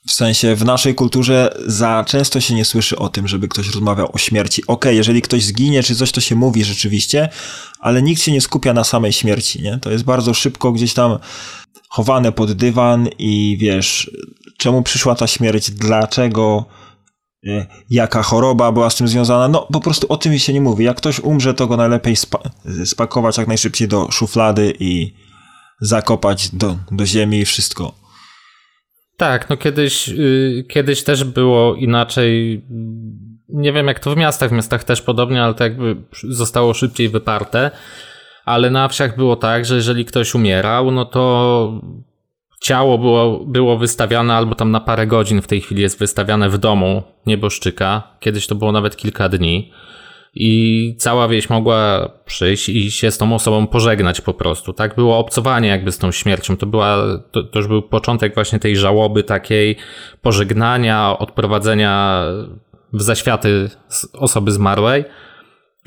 [0.09, 4.11] W sensie w naszej kulturze za często się nie słyszy o tym, żeby ktoś rozmawiał
[4.12, 4.62] o śmierci.
[4.66, 7.28] Okej, jeżeli ktoś zginie czy coś, to się mówi rzeczywiście,
[7.81, 9.78] ale nikt się nie skupia na samej śmierci, nie?
[9.78, 11.18] To jest bardzo szybko gdzieś tam
[11.89, 14.11] chowane pod dywan i wiesz,
[14.59, 16.64] czemu przyszła ta śmierć, dlaczego,
[17.91, 19.49] jaka choroba była z tym związana.
[19.49, 20.84] No po prostu o tym się nie mówi.
[20.84, 22.51] Jak ktoś umrze, to go najlepiej spa-
[22.84, 25.14] spakować jak najszybciej do szuflady i
[25.80, 27.93] zakopać do, do ziemi i wszystko.
[29.16, 32.64] Tak, no kiedyś, y, kiedyś też było inaczej.
[33.49, 35.97] Nie wiem jak to w miastach, w miastach też podobnie, ale to jakby
[36.28, 37.70] zostało szybciej wyparte.
[38.45, 41.80] Ale na wsiach było tak, że jeżeli ktoś umierał, no to
[42.61, 46.58] ciało było, było wystawiane albo tam na parę godzin w tej chwili jest wystawiane w
[46.58, 48.02] domu nieboszczyka.
[48.20, 49.72] Kiedyś to było nawet kilka dni.
[50.34, 54.72] I cała wieś mogła przyjść i się z tą osobą pożegnać po prostu.
[54.72, 56.56] Tak było obcowanie jakby z tą śmiercią.
[56.56, 56.96] To, była,
[57.30, 59.76] to, to już był początek właśnie tej żałoby takiej
[60.22, 62.24] pożegnania, odprowadzenia
[62.92, 63.70] w zaświaty
[64.12, 65.04] osoby zmarłej.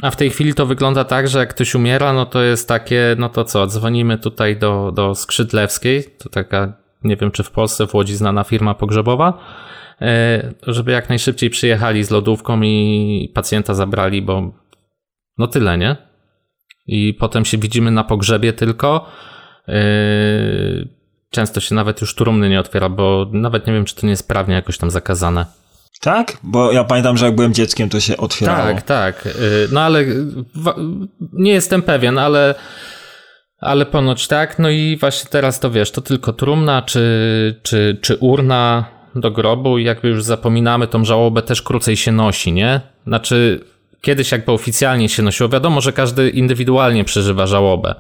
[0.02, 3.16] A w tej chwili to wygląda tak, że jak ktoś umiera, no to jest takie,
[3.20, 6.74] no to co, dzwonimy tutaj do, do Skrzydlewskiej, to taka,
[7.04, 9.40] nie wiem czy w Polsce, w Łodzi znana firma pogrzebowa,
[10.02, 14.52] e, żeby jak najszybciej przyjechali z lodówką i pacjenta zabrali, bo
[15.38, 15.96] no tyle, nie?
[16.88, 19.08] I potem się widzimy na pogrzebie tylko.
[19.68, 19.74] E,
[21.34, 24.28] Często się nawet już trumny nie otwiera, bo nawet nie wiem, czy to nie jest
[24.28, 25.46] prawnie jakoś tam zakazane.
[26.04, 26.38] Tak?
[26.44, 28.74] Bo ja pamiętam, że jak byłem dzieckiem, to się otwierało.
[28.74, 29.26] Tak, tak.
[29.26, 30.06] Y, No ale
[31.34, 32.56] nie jestem pewien, ale,
[33.60, 34.60] ale ponoć tak.
[34.60, 38.86] No i właśnie teraz to wiesz, to tylko trumna czy, czy, czy urna
[39.16, 42.82] do grobu i jakby już zapominamy, tą żałobę też krócej się nosi, nie?
[43.08, 43.66] Znaczy
[44.02, 45.50] kiedyś jakby oficjalnie się nosiło.
[45.50, 47.96] Wiadomo, że każdy indywidualnie przeżywa żałobę,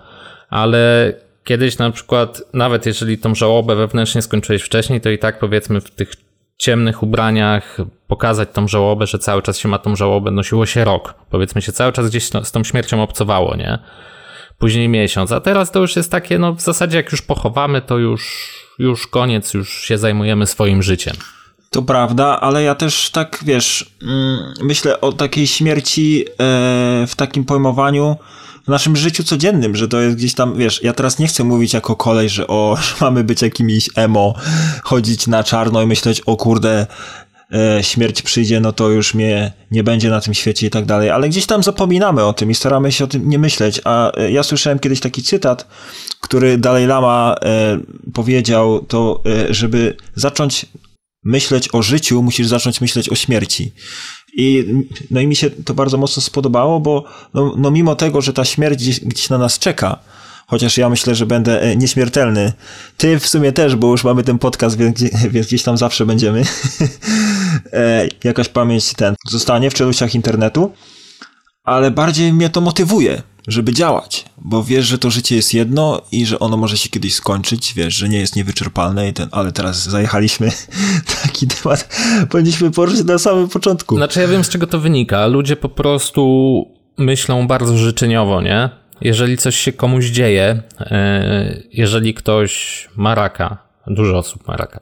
[0.50, 5.82] ale kiedyś na przykład, nawet jeżeli tą żałobę wewnętrznie skończyłeś wcześniej, to i tak powiedzmy
[5.82, 6.23] w tych
[6.64, 11.14] ciemnych ubraniach pokazać tą żałobę, że cały czas się ma tą żałobę, nosiło się rok.
[11.30, 13.80] Powiedzmy się, cały czas gdzieś no, z tą śmiercią obcowało, nie?
[14.58, 17.98] Później miesiąc, a teraz to już jest takie, no w zasadzie jak już pochowamy, to
[17.98, 21.16] już, już koniec, już się zajmujemy swoim życiem.
[21.70, 26.34] To prawda, ale ja też tak, wiesz, mm, myślę o takiej śmierci e,
[27.08, 28.18] w takim pojmowaniu
[28.64, 31.74] w naszym życiu codziennym, że to jest gdzieś tam, wiesz, ja teraz nie chcę mówić
[31.74, 34.36] jako kolej, że o, mamy być jakimiś emo,
[34.84, 36.88] chodzić na czarno i myśleć, o kurde,
[37.54, 41.10] e, śmierć przyjdzie, no to już mnie nie będzie na tym świecie i tak dalej,
[41.10, 44.32] ale gdzieś tam zapominamy o tym i staramy się o tym nie myśleć, a e,
[44.32, 45.68] ja słyszałem kiedyś taki cytat,
[46.22, 47.80] który Dalai Lama e,
[48.14, 50.66] powiedział, to e, żeby zacząć
[51.24, 53.72] myśleć o życiu, musisz zacząć myśleć o śmierci.
[54.36, 54.66] I,
[55.12, 57.04] no i mi się to bardzo mocno spodobało, bo
[57.34, 60.00] no, no mimo tego, że ta śmierć gdzieś, gdzieś na nas czeka,
[60.48, 62.54] chociaż ja myślę, że będę e, nieśmiertelny.
[62.98, 65.04] Ty w sumie też, bo już mamy ten podcast, więc,
[65.34, 66.44] więc gdzieś tam zawsze będziemy.
[67.74, 70.72] e, jakaś pamięć ten zostanie w czeluściach internetu,
[71.64, 73.22] ale bardziej mnie to motywuje.
[73.48, 77.16] Żeby działać, bo wiesz, że to życie jest jedno i że ono może się kiedyś
[77.16, 80.52] skończyć, wiesz, że nie jest niewyczerpalne i ten, ale teraz zajechaliśmy
[81.24, 81.96] taki temat,
[82.30, 83.98] powinniśmy poruszyć na samym początku.
[83.98, 86.24] Znaczy ja wiem z czego to wynika, ludzie po prostu
[86.98, 88.70] myślą bardzo życzeniowo, nie?
[89.02, 94.80] Jeżeli coś się komuś dzieje, e, jeżeli ktoś ma raka, dużo osób ma raka,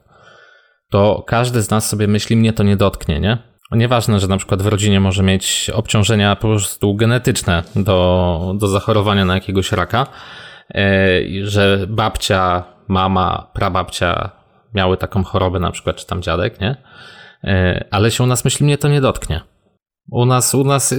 [0.90, 3.51] to każdy z nas sobie myśli, mnie to nie dotknie, nie?
[3.72, 9.26] Nieważne, że na przykład w rodzinie może mieć obciążenia po prostu genetyczne do, do zachorowania
[9.26, 10.08] na jakiegoś raka,
[10.76, 14.30] e, że babcia, mama, prababcia
[14.74, 16.76] miały taką chorobę na przykład, czy tam dziadek, nie?
[17.44, 19.42] E, ale się u nas myśli, mnie to nie dotknie.
[20.10, 20.96] U nas, u nas,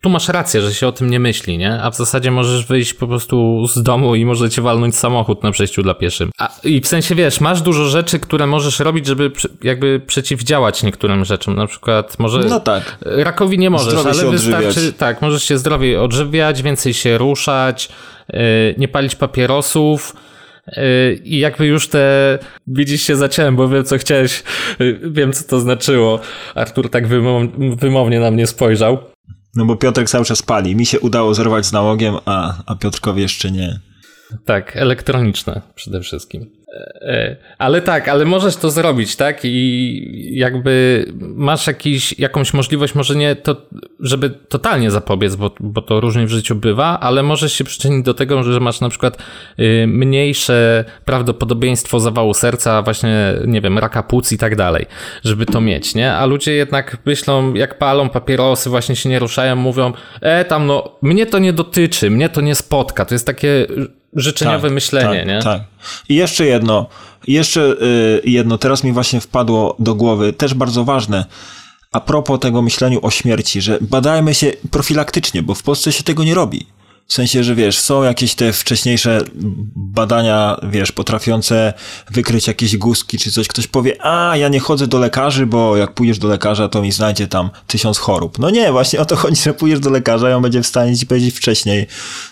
[0.00, 1.82] tu masz rację, że się o tym nie myśli, nie?
[1.82, 5.50] A w zasadzie możesz wyjść po prostu z domu i może cię walnąć samochód na
[5.50, 6.30] przejściu dla pieszym.
[6.38, 9.32] A, I w sensie, wiesz, masz dużo rzeczy, które możesz robić, żeby
[9.62, 11.56] jakby przeciwdziałać niektórym rzeczom.
[11.56, 12.38] Na przykład może...
[12.38, 12.98] No tak.
[13.00, 14.68] Rakowi nie możesz, Zdrowie ale wystarczy...
[14.68, 14.96] Odżywiać.
[14.98, 17.88] Tak, możesz się zdrowiej odżywiać, więcej się ruszać,
[18.32, 18.38] yy,
[18.78, 20.16] nie palić papierosów,
[21.24, 24.42] i jakby już te, widzisz się zaciąłem, bo wiem co chciałeś,
[25.10, 26.20] wiem co to znaczyło.
[26.54, 27.06] Artur tak
[27.76, 28.98] wymownie na mnie spojrzał.
[29.56, 30.76] No bo Piotrek cały czas pali.
[30.76, 33.80] Mi się udało zerwać z nałogiem, a, a Piotrkowi jeszcze nie.
[34.44, 36.50] Tak, elektroniczne przede wszystkim.
[36.72, 39.40] E, ale tak, ale możesz to zrobić, tak?
[39.44, 43.56] I jakby masz jakiś, jakąś możliwość, może nie to,
[44.00, 48.14] żeby totalnie zapobiec, bo, bo to różnie w życiu bywa, ale możesz się przyczynić do
[48.14, 49.18] tego, że masz na przykład
[49.58, 54.86] y, mniejsze prawdopodobieństwo zawału serca, właśnie, nie wiem, raka płuc i tak dalej,
[55.24, 56.14] żeby to mieć, nie?
[56.14, 60.98] A ludzie jednak myślą, jak palą papierosy, właśnie się nie ruszają, mówią, e, tam no,
[61.02, 63.04] mnie to nie dotyczy, mnie to nie spotka.
[63.04, 63.66] To jest takie
[64.12, 65.42] życzeniowe tak, myślenie, tak, nie?
[65.42, 65.62] Tak.
[66.08, 66.86] I jeszcze jedno,
[67.28, 71.24] jeszcze y, jedno, teraz mi właśnie wpadło do głowy, też bardzo ważne,
[71.92, 76.24] a propos tego myśleniu o śmierci, że badajmy się profilaktycznie, bo w Polsce się tego
[76.24, 76.66] nie robi.
[77.06, 79.24] W sensie, że wiesz, są jakieś te wcześniejsze
[79.74, 81.72] badania, wiesz, potrafiące
[82.10, 83.48] wykryć jakieś guzki czy coś.
[83.48, 86.92] Ktoś powie, a ja nie chodzę do lekarzy, bo jak pójdziesz do lekarza, to mi
[86.92, 88.38] znajdzie tam tysiąc chorób.
[88.38, 90.96] No nie, właśnie o to chodzi, że pójdziesz do lekarza i on będzie w stanie
[90.96, 91.86] ci powiedzieć wcześniej,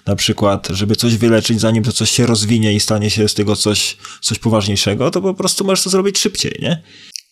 [0.06, 3.56] na przykład, żeby coś wyleczyć, zanim to coś się rozwinie i stanie się z tego
[3.56, 6.82] coś, coś poważniejszego, to po prostu możesz to zrobić szybciej, nie?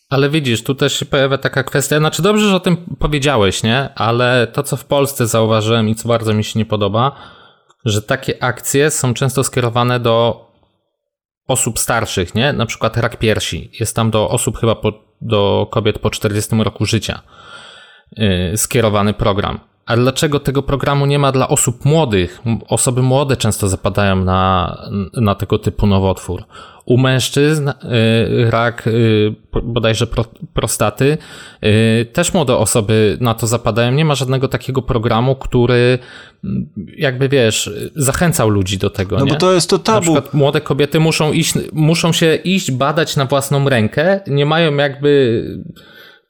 [0.09, 3.95] Ale widzisz, tu też się pojawia taka kwestia, znaczy dobrze, że o tym powiedziałeś, nie?
[3.95, 7.13] Ale to, co w Polsce zauważyłem i co bardzo mi się nie podoba,
[7.85, 10.47] że takie akcje są często skierowane do
[11.49, 12.53] osób starszych, nie?
[12.53, 13.71] Na przykład rak piersi.
[13.81, 17.23] Jest tam do osób chyba po, do kobiet po 40 roku życia
[18.17, 19.61] yy, skierowany program.
[19.89, 22.43] A dlaczego tego programu nie ma dla osób młodych?
[22.69, 24.77] Osoby młode często zapadają na,
[25.13, 26.45] na tego typu nowotwór.
[26.85, 27.75] U mężczyzn y,
[28.51, 30.25] rak y, bodajże pro,
[30.55, 31.19] prostaty
[31.65, 33.93] y, też młode osoby na to zapadają.
[33.93, 35.99] Nie ma żadnego takiego programu, który
[36.45, 39.19] mm, jakby wiesz, zachęcał ludzi do tego.
[39.19, 39.33] No nie?
[39.33, 39.97] bo to jest to tabu.
[39.97, 44.77] Na przykład młode kobiety muszą iść, muszą się iść badać na własną rękę, nie mają
[44.77, 45.43] jakby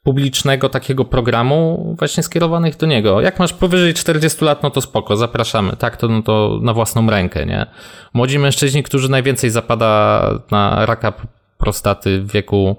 [0.03, 3.21] publicznego takiego programu właśnie skierowanych do niego.
[3.21, 7.09] Jak masz powyżej 40 lat, no to spoko, zapraszamy, tak, to, no to na własną
[7.09, 7.65] rękę, nie?
[8.13, 10.21] Młodzi mężczyźni, którzy najwięcej zapada
[10.51, 11.13] na raka
[11.57, 12.75] prostaty w wieku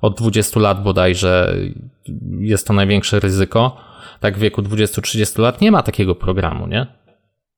[0.00, 1.56] od 20 lat bodajże
[2.40, 3.76] jest to największe ryzyko,
[4.20, 6.86] tak w wieku 20-30 lat nie ma takiego programu, nie?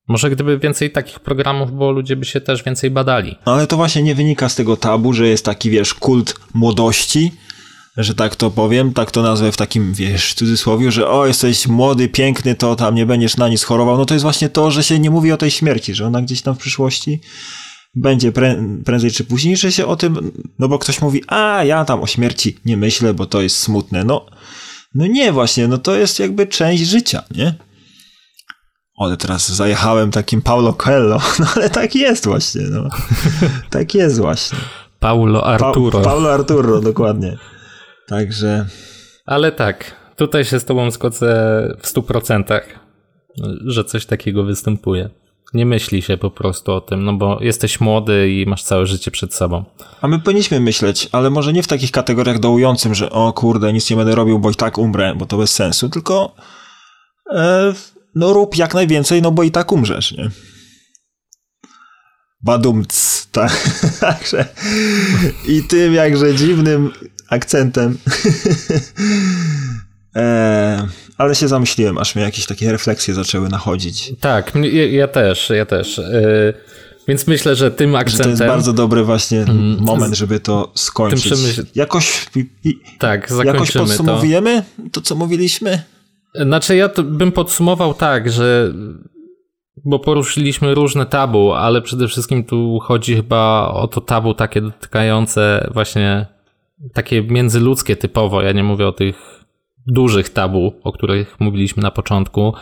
[0.08, 3.36] Może gdyby więcej takich programów, bo ludzie by się też więcej badali.
[3.46, 7.32] No ale to właśnie nie wynika z tego tabu, że jest taki, wiesz, kult młodości,
[7.98, 12.08] że tak to powiem, tak to nazwę w takim, wiesz, cudzysłowie, że o, jesteś młody,
[12.08, 14.98] piękny, to tam nie będziesz na nic chorował, no to jest właśnie to, że się
[14.98, 17.20] nie mówi o tej śmierci, że ona gdzieś tam w przyszłości
[17.94, 21.84] będzie prę prędzej czy później, że się o tym, no bo ktoś mówi, a ja
[21.84, 24.26] tam o śmierci nie myślę, bo to jest smutne, no,
[24.94, 27.54] no nie właśnie, no to jest jakby część życia, nie?
[28.98, 32.88] Ale teraz zajechałem takim Paulo Coelho, no ale tak jest właśnie, no.
[33.70, 34.58] tak jest właśnie.
[34.98, 35.98] Paulo Arturo.
[35.98, 37.38] Pa Paulo Arturo, dokładnie.
[38.08, 38.66] Także.
[39.26, 42.78] Ale tak, tutaj się z Tobą zgodzę w stu procentach,
[43.66, 45.10] że coś takiego występuje.
[45.54, 49.10] Nie myśli się po prostu o tym, no bo jesteś młody i masz całe życie
[49.10, 49.64] przed sobą.
[50.00, 53.90] A my powinniśmy myśleć, ale może nie w takich kategoriach dołującym, że o kurde, nic
[53.90, 56.34] nie będę robił, bo i tak umrę, bo to bez sensu, tylko
[57.34, 57.72] e,
[58.14, 60.30] no rób jak najwięcej, no bo i tak umrzesz, nie?
[62.40, 63.70] Badumc, tak.
[64.00, 64.48] Także
[65.48, 66.92] i tym jakże dziwnym
[67.28, 67.98] akcentem.
[70.16, 70.86] e,
[71.18, 74.12] ale się zamyśliłem, aż mnie jakieś takie refleksje zaczęły nachodzić.
[74.20, 75.98] Tak, ja, ja też, ja też.
[75.98, 76.52] E,
[77.08, 78.18] więc myślę, że tym akcentem...
[78.18, 81.24] Że to jest bardzo dobry właśnie mm, moment, żeby to skończyć.
[81.24, 81.64] Przemyśl...
[81.74, 82.26] Jakoś,
[82.98, 84.82] tak, jakoś podsumowujemy to.
[84.92, 85.82] to, co mówiliśmy?
[86.34, 88.72] Znaczy ja bym podsumował tak, że
[89.84, 95.70] bo poruszyliśmy różne tabu, ale przede wszystkim tu chodzi chyba o to tabu takie dotykające
[95.74, 96.26] właśnie
[96.92, 98.42] takie międzyludzkie typowo.
[98.42, 99.44] Ja nie mówię o tych
[99.86, 102.54] dużych tabu, o których mówiliśmy na początku.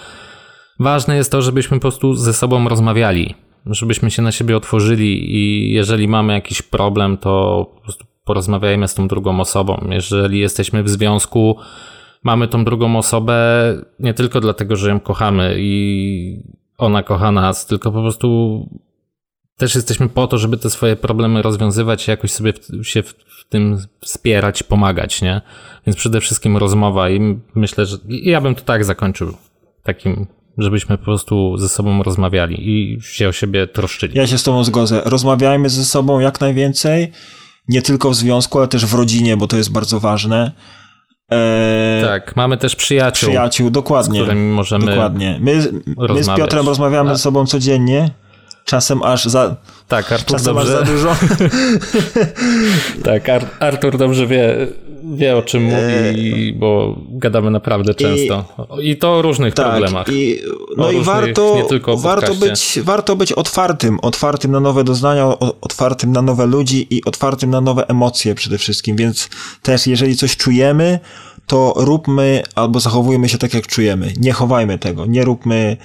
[0.81, 3.35] Ważne jest to, żebyśmy po prostu ze sobą rozmawiali,
[3.67, 8.95] żebyśmy się na siebie otworzyli i jeżeli mamy jakiś problem, to po prostu porozmawiajmy z
[8.95, 9.89] tą drugą osobą.
[9.91, 11.57] Jeżeli jesteśmy w związku,
[12.23, 13.37] mamy tą drugą osobę
[14.01, 16.43] nie tylko dlatego, że ją kochamy i
[16.79, 18.61] ona kocha nas, tylko po prostu
[19.57, 23.15] też jesteśmy po to, żeby te swoje problemy rozwiązywać i jakoś sobie w, się w,
[23.47, 25.41] w, tym wspierać, pomagać, nie?
[25.87, 29.35] Więc przede wszystkim rozmowa i myślę, że ja bym to tak zakończył.
[29.83, 30.27] Takim,
[30.59, 34.19] żebyśmy po prostu ze sobą rozmawiali i się o siebie troszczyli.
[34.19, 35.03] Ja się z tobą zgodzę.
[35.05, 37.13] Rozmawiajmy ze sobą jak najwięcej,
[37.69, 40.53] nie tylko w związku, ale też w rodzinie, bo to jest bardzo ważne.
[41.31, 43.29] Eee, tak, mamy też przyjaciół.
[43.29, 44.21] Przyjaciół, dokładnie.
[44.21, 45.39] Z którymi możemy Dokładnie.
[45.41, 45.73] My,
[46.15, 48.11] my z Piotrem rozmawiamy ze sobą codziennie.
[48.67, 49.57] Czasem aż za.
[49.89, 50.79] Tak, Artur czasem dobrze.
[50.79, 51.17] aż za dużo.
[53.05, 54.67] tak, Ar Artur dobrze wie,
[55.15, 58.45] wie o czym mówi, bo gadamy naprawdę często.
[58.81, 60.07] I, I to o różnych tak, problemach.
[60.09, 60.39] I,
[60.77, 66.47] no i warto, warto, być, warto być otwartym, otwartym na nowe doznania, otwartym na nowe
[66.47, 68.97] ludzi i otwartym na nowe emocje przede wszystkim.
[68.97, 69.29] Więc
[69.63, 70.99] też, jeżeli coś czujemy,
[71.47, 74.13] to róbmy albo zachowujmy się tak, jak czujemy.
[74.21, 75.77] Nie chowajmy tego, nie róbmy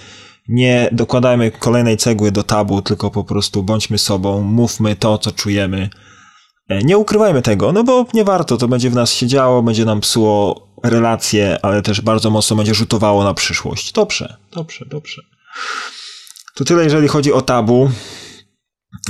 [0.48, 5.90] nie dokładajmy kolejnej cegły do tabu, tylko po prostu bądźmy sobą, mówmy to, co czujemy.
[6.70, 9.86] E, nie ukrywajmy tego, no bo nie warto, to będzie w nas się działo, będzie
[9.86, 13.92] nam psuło relacje, ale też bardzo mocno będzie rzutowało na przyszłość.
[13.92, 15.22] Dobrze, dobrze, dobrze.
[16.56, 17.92] To tyle, jeżeli chodzi o tabu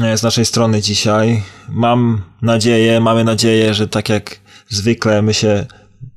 [0.01, 1.43] e, z naszej strony dzisiaj.
[1.69, 5.65] Mam nadzieję, mamy nadzieję, że tak jak zwykle my się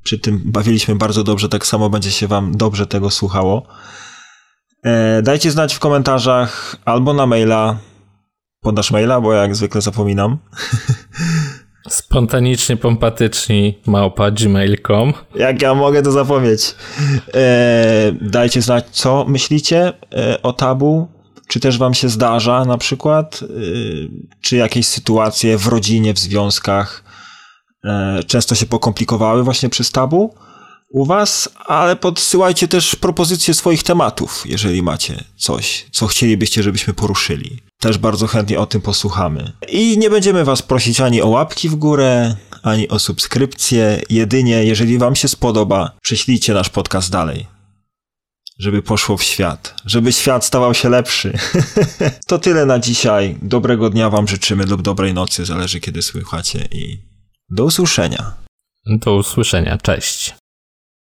[0.03, 3.67] przy tym bawiliśmy bardzo dobrze, tak samo będzie się wam dobrze tego słuchało.
[4.85, 7.77] E, dajcie znać w komentarzach albo na maila.
[8.61, 10.37] Podasz maila, bo jak zwykle zapominam.
[11.89, 16.75] Spontanicznie pompatyczni małpa gmail.com Jak ja mogę to zapomnieć.
[17.33, 21.07] E, dajcie znać, co myślicie e, o tabu.
[21.47, 23.39] Czy też wam się zdarza na przykład,
[24.41, 27.03] czy jakieś sytuacje w rodzinie, w związkach
[28.27, 30.35] często się pokomplikowały właśnie przez tabu
[30.95, 37.59] u Was, ale podsyłajcie też propozycje swoich tematów, jeżeli macie coś, co chcielibyście, żebyśmy poruszyli.
[37.79, 39.51] Też bardzo chętnie o tym posłuchamy.
[39.69, 44.01] I nie będziemy Was prosić ani o łapki w górę, ani o subskrypcję.
[44.09, 47.47] Jedynie, jeżeli Wam się spodoba, prześlijcie nasz podcast dalej.
[48.59, 51.37] Żeby poszło w świat, żeby świat stawał się lepszy.
[52.27, 53.37] to tyle na dzisiaj.
[53.41, 56.97] Dobrego dnia Wam życzymy lub dobrej nocy, zależy kiedy słuchacie i
[57.49, 58.33] do usłyszenia.
[58.85, 60.44] Do usłyszenia, cześć.